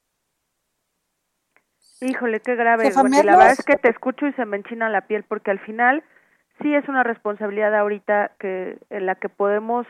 [2.01, 2.91] Híjole, qué grave.
[2.91, 6.03] la verdad es que te escucho y se me enchina la piel porque al final
[6.63, 9.87] sí es una responsabilidad ahorita que en la que podemos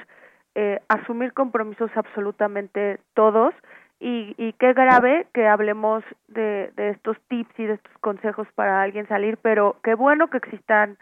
[0.55, 3.55] eh, asumir compromisos absolutamente todos
[4.01, 8.83] y, y qué grave que hablemos de, de estos tips y de estos consejos para
[8.83, 10.97] alguien salir, pero qué bueno que existan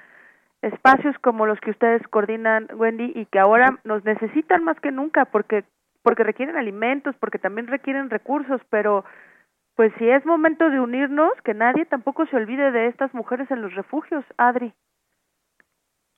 [0.63, 5.25] espacios como los que ustedes coordinan, Wendy, y que ahora nos necesitan más que nunca
[5.27, 5.65] porque
[6.03, 9.05] porque requieren alimentos, porque también requieren recursos, pero
[9.75, 13.63] pues si es momento de unirnos, que nadie tampoco se olvide de estas mujeres en
[13.63, 14.73] los refugios, Adri.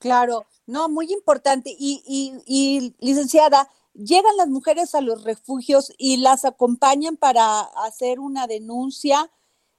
[0.00, 1.70] Claro, no, muy importante.
[1.78, 8.18] Y, y, y licenciada, llegan las mujeres a los refugios y las acompañan para hacer
[8.18, 9.30] una denuncia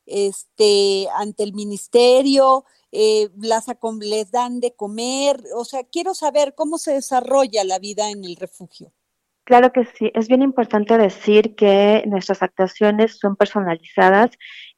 [0.05, 3.65] este, ante el ministerio, eh, las,
[3.99, 8.35] les dan de comer, o sea, quiero saber cómo se desarrolla la vida en el
[8.35, 8.91] refugio.
[9.51, 14.29] Claro que sí, es bien importante decir que nuestras actuaciones son personalizadas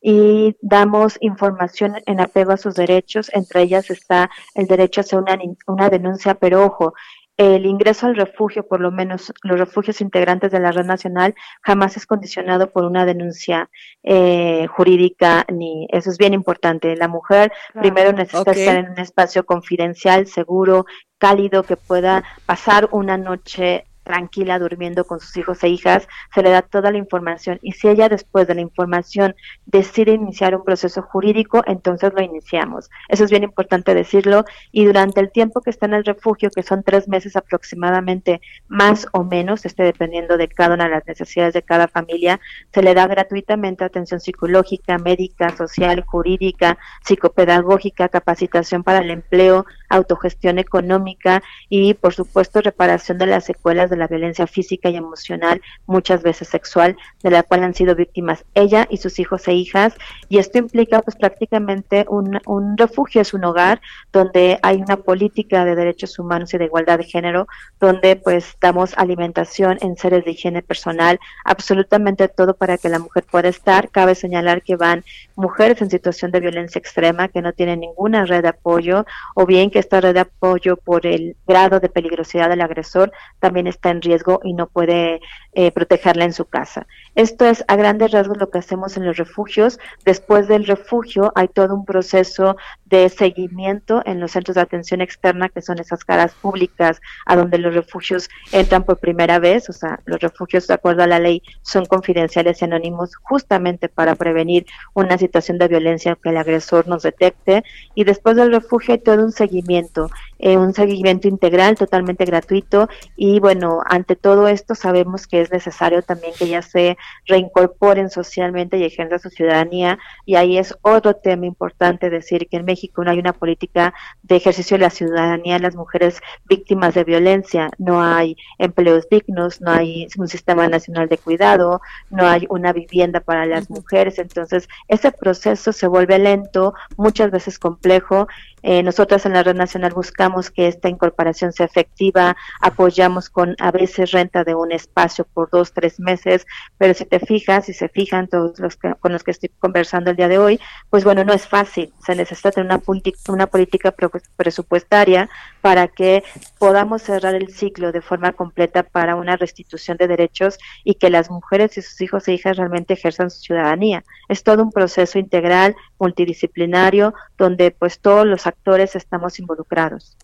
[0.02, 5.20] y damos información en apego a sus derechos, entre ellas está el derecho a hacer
[5.20, 6.96] una, una denuncia, pero ojo,
[7.38, 11.96] el ingreso al refugio, por lo menos los refugios integrantes de la red nacional, jamás
[11.96, 13.70] es condicionado por una denuncia
[14.02, 16.96] eh, jurídica, ni eso es bien importante.
[16.96, 20.88] La mujer primero necesita estar en un espacio confidencial, seguro,
[21.20, 26.52] cálido, que pueda pasar una noche tranquila durmiendo con sus hijos e hijas, se le
[26.52, 29.36] da toda la información y si ella después de la información
[29.66, 32.90] decide iniciar un proceso jurídico, entonces lo iniciamos.
[33.10, 36.64] Eso es bien importante decirlo y durante el tiempo que está en el refugio, que
[36.64, 41.54] son tres meses aproximadamente, más o menos, esté dependiendo de cada una de las necesidades
[41.54, 42.40] de cada familia,
[42.74, 50.60] se le da gratuitamente atención psicológica, médica, social, jurídica, psicopedagógica, capacitación para el empleo, autogestión
[50.60, 56.24] económica y, por supuesto, reparación de las secuelas de la violencia física y emocional, muchas
[56.24, 59.96] veces sexual, de la cual han sido víctimas ella y sus hijos e hijas.
[60.30, 63.82] Y esto implica pues prácticamente un, un refugio, es un hogar
[64.12, 67.48] donde hay una política de derechos humanos y de igualdad de género,
[67.80, 73.26] donde pues damos alimentación en seres de higiene personal, absolutamente todo para que la mujer
[73.30, 73.90] pueda estar.
[73.90, 75.04] Cabe señalar que van
[75.36, 79.70] mujeres en situación de violencia extrema que no tienen ninguna red de apoyo o bien
[79.70, 84.02] que esta red de apoyo por el grado de peligrosidad del agresor también está en
[84.02, 85.22] riesgo y no puede
[85.54, 86.88] eh, protegerla en su casa.
[87.16, 89.80] Esto es a grandes rasgos lo que hacemos en los refugios.
[90.06, 92.58] Después del refugio hay todo un proceso
[92.94, 97.58] de seguimiento en los centros de atención externa, que son esas caras públicas a donde
[97.58, 99.68] los refugios entran por primera vez.
[99.68, 104.14] O sea, los refugios, de acuerdo a la ley, son confidenciales y anónimos justamente para
[104.14, 107.64] prevenir una situación de violencia que el agresor nos detecte.
[107.96, 112.90] Y después del refugio hay todo un seguimiento, eh, un seguimiento integral, totalmente gratuito.
[113.16, 118.78] Y bueno, ante todo esto sabemos que es necesario también que ellas se reincorporen socialmente
[118.78, 119.98] y ejerzan su ciudadanía.
[120.28, 124.36] Y ahí es otro tema importante decir que en México no hay una política de
[124.36, 127.70] ejercicio de la ciudadanía de las mujeres víctimas de violencia.
[127.78, 133.20] No hay empleos dignos, no hay un sistema nacional de cuidado, no hay una vivienda
[133.20, 134.20] para las mujeres.
[134.20, 138.28] Entonces, ese proceso se vuelve lento, muchas veces complejo
[138.64, 143.72] eh, nosotras en la Red Nacional buscamos que esta incorporación sea efectiva, apoyamos con a
[143.72, 146.48] veces renta de un espacio por dos, tres meses,
[146.78, 150.12] pero si te fijas, si se fijan todos los que, con los que estoy conversando
[150.12, 150.60] el día de hoy,
[150.90, 152.82] pues bueno, no es fácil, se necesita tener una,
[153.28, 153.94] una política
[154.38, 155.30] presupuestaria
[155.62, 156.24] para que
[156.58, 161.30] podamos cerrar el ciclo de forma completa para una restitución de derechos y que las
[161.30, 164.04] mujeres y sus hijos e hijas realmente ejerzan su ciudadanía.
[164.30, 170.18] Es todo un proceso integral, multidisciplinario, donde pues todos los actores estamos involucrados.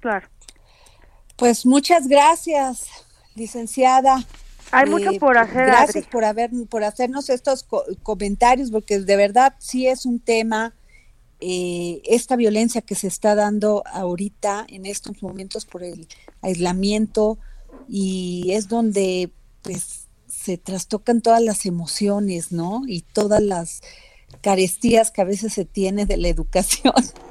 [0.00, 0.28] Claro.
[1.36, 2.88] Pues muchas gracias,
[3.34, 4.24] licenciada.
[4.72, 5.66] Hay mucho por hacer.
[5.66, 7.66] Gracias por haber, por hacernos estos
[8.02, 10.74] comentarios, porque de verdad sí es un tema
[11.40, 16.06] eh, esta violencia que se está dando ahorita en estos momentos por el
[16.42, 17.38] aislamiento
[17.88, 19.30] y es donde
[19.62, 22.82] pues se trastocan todas las emociones, ¿no?
[22.86, 23.82] Y todas las
[24.42, 26.94] carestías que a veces se tiene de la educación.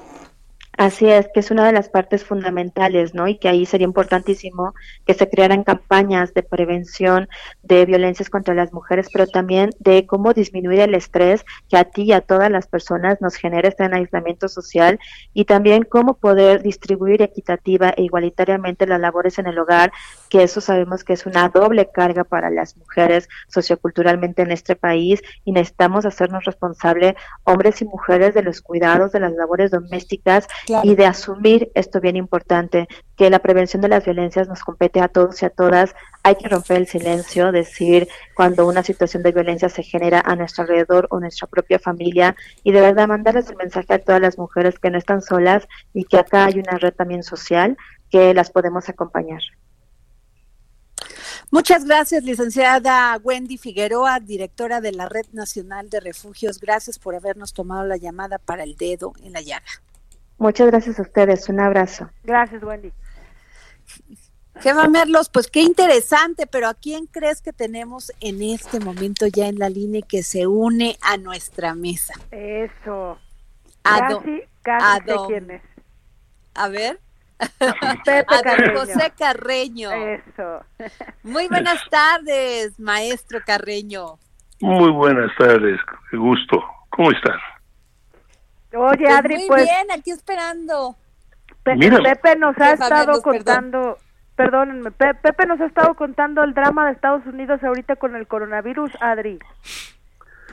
[0.79, 3.27] Así es, que es una de las partes fundamentales, ¿no?
[3.27, 4.73] Y que ahí sería importantísimo
[5.05, 7.27] que se crearan campañas de prevención
[7.63, 12.03] de violencias contra las mujeres, pero también de cómo disminuir el estrés que a ti
[12.03, 15.01] y a todas las personas nos genera este aislamiento social
[15.33, 19.91] y también cómo poder distribuir equitativa e igualitariamente las labores en el hogar,
[20.29, 25.21] que eso sabemos que es una doble carga para las mujeres socioculturalmente en este país
[25.43, 30.47] y necesitamos hacernos responsable hombres y mujeres de los cuidados de las labores domésticas
[30.83, 35.07] y de asumir esto bien importante, que la prevención de las violencias nos compete a
[35.07, 35.95] todos y a todas.
[36.23, 40.63] Hay que romper el silencio, decir cuando una situación de violencia se genera a nuestro
[40.63, 44.79] alrededor o nuestra propia familia y de verdad mandarles el mensaje a todas las mujeres
[44.79, 47.77] que no están solas y que acá hay una red también social
[48.09, 49.41] que las podemos acompañar.
[51.51, 56.59] Muchas gracias, licenciada Wendy Figueroa, directora de la Red Nacional de Refugios.
[56.59, 59.65] Gracias por habernos tomado la llamada para el dedo en la llaga.
[60.39, 61.47] Muchas gracias a ustedes.
[61.49, 62.09] Un abrazo.
[62.23, 62.91] Gracias, Wendy.
[64.61, 69.47] Jefa Merlos, pues qué interesante, pero ¿a quién crees que tenemos en este momento ya
[69.47, 72.13] en la línea que se une a nuestra mesa?
[72.31, 73.17] Eso.
[73.85, 75.61] A casi, don- casi a sé don- quién es.
[76.55, 76.99] A ver.
[78.03, 78.79] Pepe a Carreño.
[78.79, 79.91] José Carreño.
[79.91, 80.59] Eso.
[81.23, 84.17] Muy buenas tardes, maestro Carreño.
[84.59, 85.79] Muy buenas tardes,
[86.11, 86.61] qué gusto.
[86.89, 87.37] ¿Cómo están?
[88.73, 90.95] Oye, Pues Adri, muy pues bien, aquí esperando.
[91.63, 91.99] Pe- Mira.
[92.01, 93.21] Pepe nos ha estado perdón.
[93.21, 93.97] contando,
[94.35, 98.27] perdónenme, Pe- Pepe nos ha estado contando el drama de Estados Unidos ahorita con el
[98.27, 99.39] coronavirus, Adri.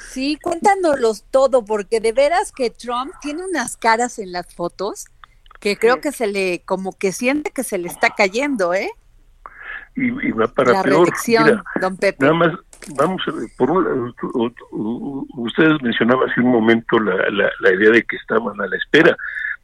[0.01, 5.07] Sí, cuéntanoslos todo, porque de veras que Trump tiene unas caras en las fotos
[5.61, 8.91] que creo que se le, como que siente que se le está cayendo, ¿eh?
[9.95, 11.09] Y, y va para la peor.
[11.27, 12.19] Mira, don Pepe.
[12.23, 12.51] nada más,
[12.95, 13.23] vamos,
[13.57, 14.15] por un,
[15.37, 19.17] ustedes mencionaban hace un momento la, la, la idea de que estaban a la espera,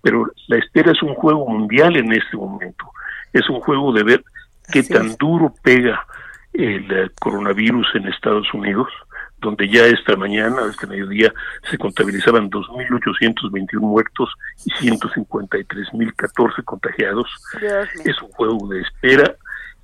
[0.02, 2.84] pero la espera es un juego mundial en este momento.
[3.32, 4.24] Es un juego de ver
[4.72, 5.18] qué Así tan es.
[5.18, 6.04] duro pega
[6.52, 8.88] el coronavirus en Estados Unidos,
[9.38, 11.32] donde ya esta mañana, este mediodía,
[11.70, 14.30] se contabilizaban 2.821 muertos
[14.64, 17.28] y 153.014 contagiados.
[18.04, 19.34] Es un juego de espera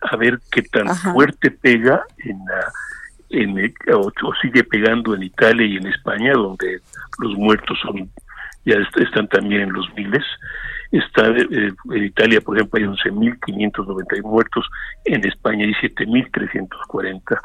[0.01, 1.13] a ver qué tan Ajá.
[1.13, 2.71] fuerte pega en la
[3.31, 6.81] en el- o, o sigue pegando en Italia y en España donde
[7.21, 8.09] los muertos son
[8.65, 10.25] ya est- están también en los miles.
[10.91, 14.67] Está eh, en Italia por ejemplo hay 11.591 muertos
[15.05, 17.39] en España hay 7.340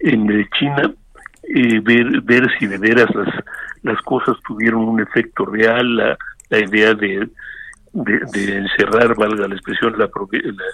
[0.00, 0.92] en eh, China
[1.44, 3.28] eh, ver ver si de veras las
[3.82, 6.16] las cosas tuvieron un efecto real la,
[6.50, 7.28] la idea de
[7.92, 10.64] de, de encerrar, valga la expresión, la, la,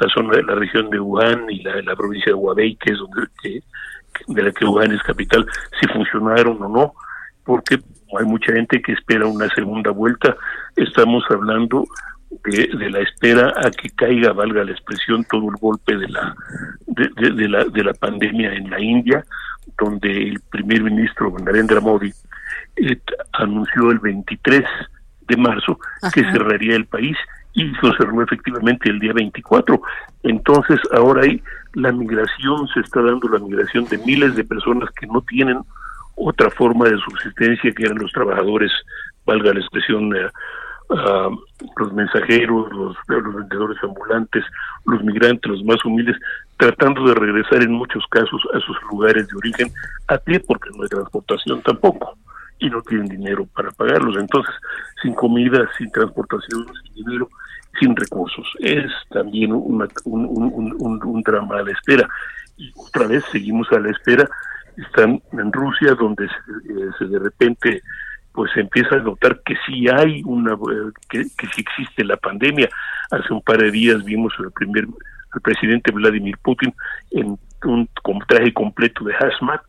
[0.00, 2.98] la zona de la región de Wuhan y la, la provincia de Hubei, que es
[2.98, 3.60] donde que,
[4.28, 5.46] de la que Wuhan es capital,
[5.80, 6.92] si funcionaron o no,
[7.44, 7.78] porque
[8.18, 10.36] hay mucha gente que espera una segunda vuelta.
[10.76, 11.84] Estamos hablando
[12.44, 16.34] de, de la espera a que caiga, valga la expresión, todo el golpe de la
[16.86, 19.24] de, de- de la de la pandemia en la India,
[19.78, 22.12] donde el primer ministro Narendra Modi
[22.76, 22.98] eh,
[23.32, 24.64] anunció el 23
[25.28, 25.78] de marzo
[26.12, 27.16] que cerraría el país
[27.54, 29.80] y lo cerró efectivamente el día 24.
[30.24, 31.42] Entonces ahora hay
[31.74, 35.58] la migración, se está dando la migración de miles de personas que no tienen
[36.16, 38.70] otra forma de subsistencia que eran los trabajadores,
[39.26, 40.28] valga la expresión, eh,
[40.90, 41.30] ah,
[41.76, 44.44] los mensajeros, los, los vendedores ambulantes,
[44.86, 46.16] los migrantes, los más humildes,
[46.56, 49.70] tratando de regresar en muchos casos a sus lugares de origen
[50.08, 52.16] a pie porque no hay transportación tampoco
[52.58, 54.16] y no tienen dinero para pagarlos.
[54.16, 54.54] Entonces,
[55.02, 57.28] sin comida, sin transportación, sin dinero,
[57.80, 58.46] sin recursos.
[58.60, 62.08] Es también un, un- un- un- drama a la espera.
[62.56, 64.28] Y otra vez seguimos a la espera.
[64.76, 66.34] Están en Rusia, donde se,
[66.72, 67.82] eh, se de repente
[68.32, 72.68] pues empieza a notar que sí hay una eh, que, que sí existe la pandemia.
[73.12, 74.86] Hace un par de días vimos al primer
[75.32, 76.72] al presidente Vladimir Putin
[77.12, 77.88] en un
[78.28, 79.62] traje completo de hazmat,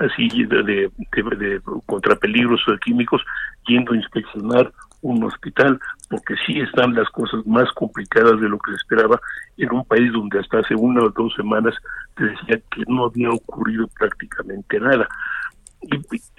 [0.00, 3.22] así de, de, de- de- contra peligros químicos,
[3.66, 4.72] yendo a inspeccionar
[5.02, 5.78] un hospital,
[6.10, 9.18] porque sí están las cosas más complicadas de lo que se esperaba
[9.56, 11.74] en un país donde hasta hace una o dos semanas
[12.16, 15.08] te decía que no había ocurrido prácticamente nada.
[15.82, 15.96] Y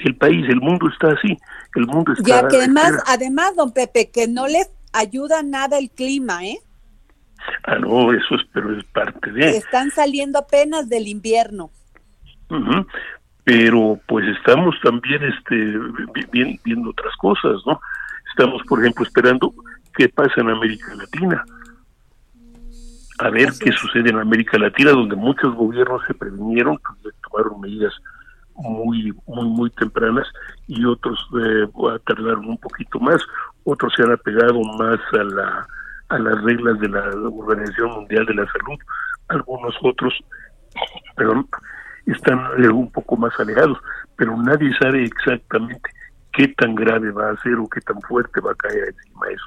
[0.07, 1.36] el país, el mundo está así,
[1.76, 2.24] el mundo está...
[2.41, 6.59] Ya que además, además, don Pepe, que no les ayuda nada el clima, ¿eh?
[7.64, 9.57] Ah, no, eso es, pero es parte de...
[9.57, 11.72] Están saliendo apenas del invierno.
[12.51, 12.86] Ujú.
[13.43, 15.55] Pero pues estamos también este
[16.31, 17.79] vi- viendo otras cosas, ¿no?
[18.29, 19.51] Estamos, por ejemplo, esperando
[19.95, 21.43] qué pasa en América Latina.
[23.19, 26.79] A ver Así qué sucede en América Latina, donde muchos gobiernos se previnieron,
[27.29, 27.93] tomaron medidas
[28.55, 30.27] muy, muy, muy tempranas
[30.67, 31.67] y otros eh,
[32.05, 33.21] tardaron un poquito más.
[33.63, 35.67] Otros se han apegado más a la
[36.09, 38.77] a las reglas de la Organización Mundial de la Salud.
[39.29, 40.13] Algunos otros,
[41.15, 41.47] perdón,
[42.05, 42.39] están
[42.71, 43.77] un poco más alejados,
[44.15, 45.89] pero nadie sabe exactamente
[46.33, 49.45] qué tan grave va a ser o qué tan fuerte va a caer encima eso.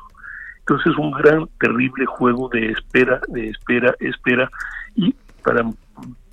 [0.61, 4.49] Entonces es un gran, terrible juego de espera, de espera, espera,
[4.95, 5.63] y para,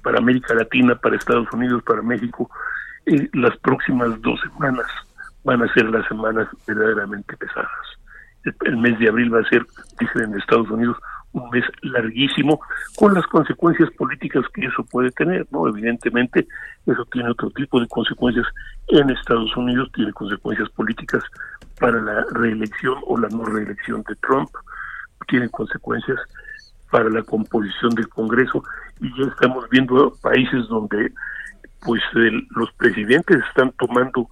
[0.04, 2.50] para América Latina, para Estados Unidos, para México,
[3.06, 4.86] eh, las próximas dos semanas
[5.44, 7.70] van a ser las semanas verdaderamente pesadas.
[8.44, 9.66] El, el mes de abril va a ser,
[10.00, 10.98] dicen en Estados Unidos,
[11.34, 12.60] un mes larguísimo
[12.96, 15.68] con las consecuencias políticas que eso puede tener, ¿no?
[15.68, 16.48] Evidentemente,
[16.86, 18.46] eso tiene otro tipo de consecuencias
[18.88, 21.24] en Estados Unidos, tiene consecuencias políticas
[21.80, 24.50] para la reelección o la no reelección de Trump,
[25.28, 26.20] tiene consecuencias
[26.90, 28.64] para la composición del Congreso
[29.00, 31.14] y ya estamos viendo países donde
[31.82, 32.02] pues
[32.52, 34.28] los presidentes están tomando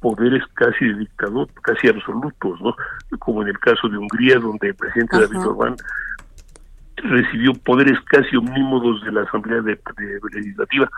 [0.00, 2.74] poderes casi de dictador, casi absolutos, ¿no?
[3.18, 5.76] Como en el caso de Hungría, donde el presidente David Orbán
[6.96, 9.78] recibió poderes casi omnímodos de la Asamblea de,
[10.32, 10.88] Legislativa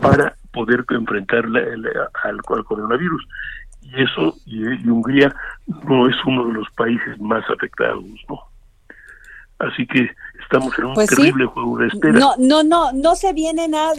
[0.00, 3.26] para poder enfrentar al, coronavirus.
[3.82, 5.34] Y eso, y, Hungría
[5.86, 8.40] no es uno de los países más afectados, ¿no?
[9.58, 10.10] Así que
[10.42, 12.18] estamos en un pues terrible juego de espera.
[12.18, 13.92] No, no, no, no se viene nada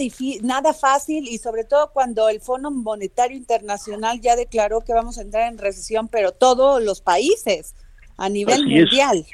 [0.44, 5.22] nada fácil y sobre todo cuando el Fondo Monetario Internacional ya declaró que vamos a
[5.22, 7.74] entrar en recesión, pero todos los países
[8.18, 9.26] a nivel mundial.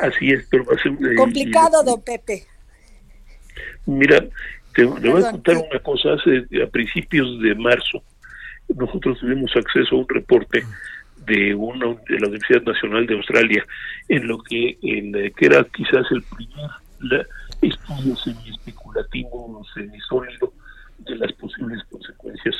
[0.00, 2.44] Así es, pero va a ser complicado, don Pepe.
[3.86, 4.24] Mira,
[4.74, 6.14] te, voy a contar una cosa.
[6.14, 8.02] Hace a principios de marzo
[8.68, 10.64] nosotros tuvimos acceso a un reporte
[11.26, 13.64] de una de la Universidad Nacional de Australia
[14.08, 16.70] en lo que en, que era quizás el primer
[17.00, 17.24] la,
[17.62, 20.52] estudio semi especulativo semi sólido
[20.98, 22.56] de las posibles consecuencias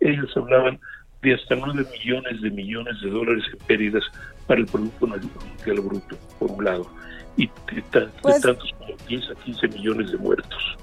[0.00, 0.80] ellos hablaban
[1.22, 4.04] de hasta 9 millones de millones de dólares en pérdidas
[4.46, 6.90] para el Producto Nacional Bruto, por un lado,
[7.36, 10.76] y de, pues tantos como 10 a 15 millones de muertos.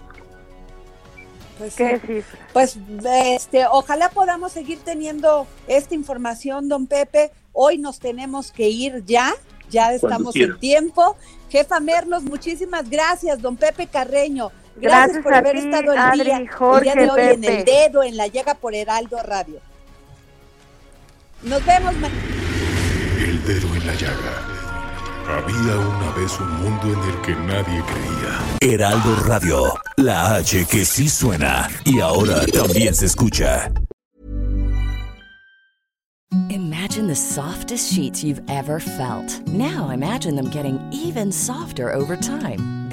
[1.57, 1.75] Pues,
[2.51, 7.31] pues este, ojalá podamos seguir teniendo esta información, don Pepe.
[7.53, 9.33] Hoy nos tenemos que ir ya,
[9.69, 11.15] ya estamos en tiempo.
[11.49, 14.51] Jefa Merlos, muchísimas gracias, don Pepe Carreño.
[14.75, 18.27] Gracias, por haber estado el día, el día de hoy en el dedo, en la
[18.27, 19.61] llega por Heraldo Radio.
[21.43, 21.93] Nos vemos.
[23.17, 24.55] El dedo en la llaga.
[25.27, 28.73] Había una vez un mundo en el que nadie creía.
[28.73, 33.71] Heraldo Radio, la H que sí suena y ahora también se escucha.
[36.49, 39.41] Imagine the softest sheets you've ever felt.
[39.47, 42.84] Now imagine them getting even softer over time.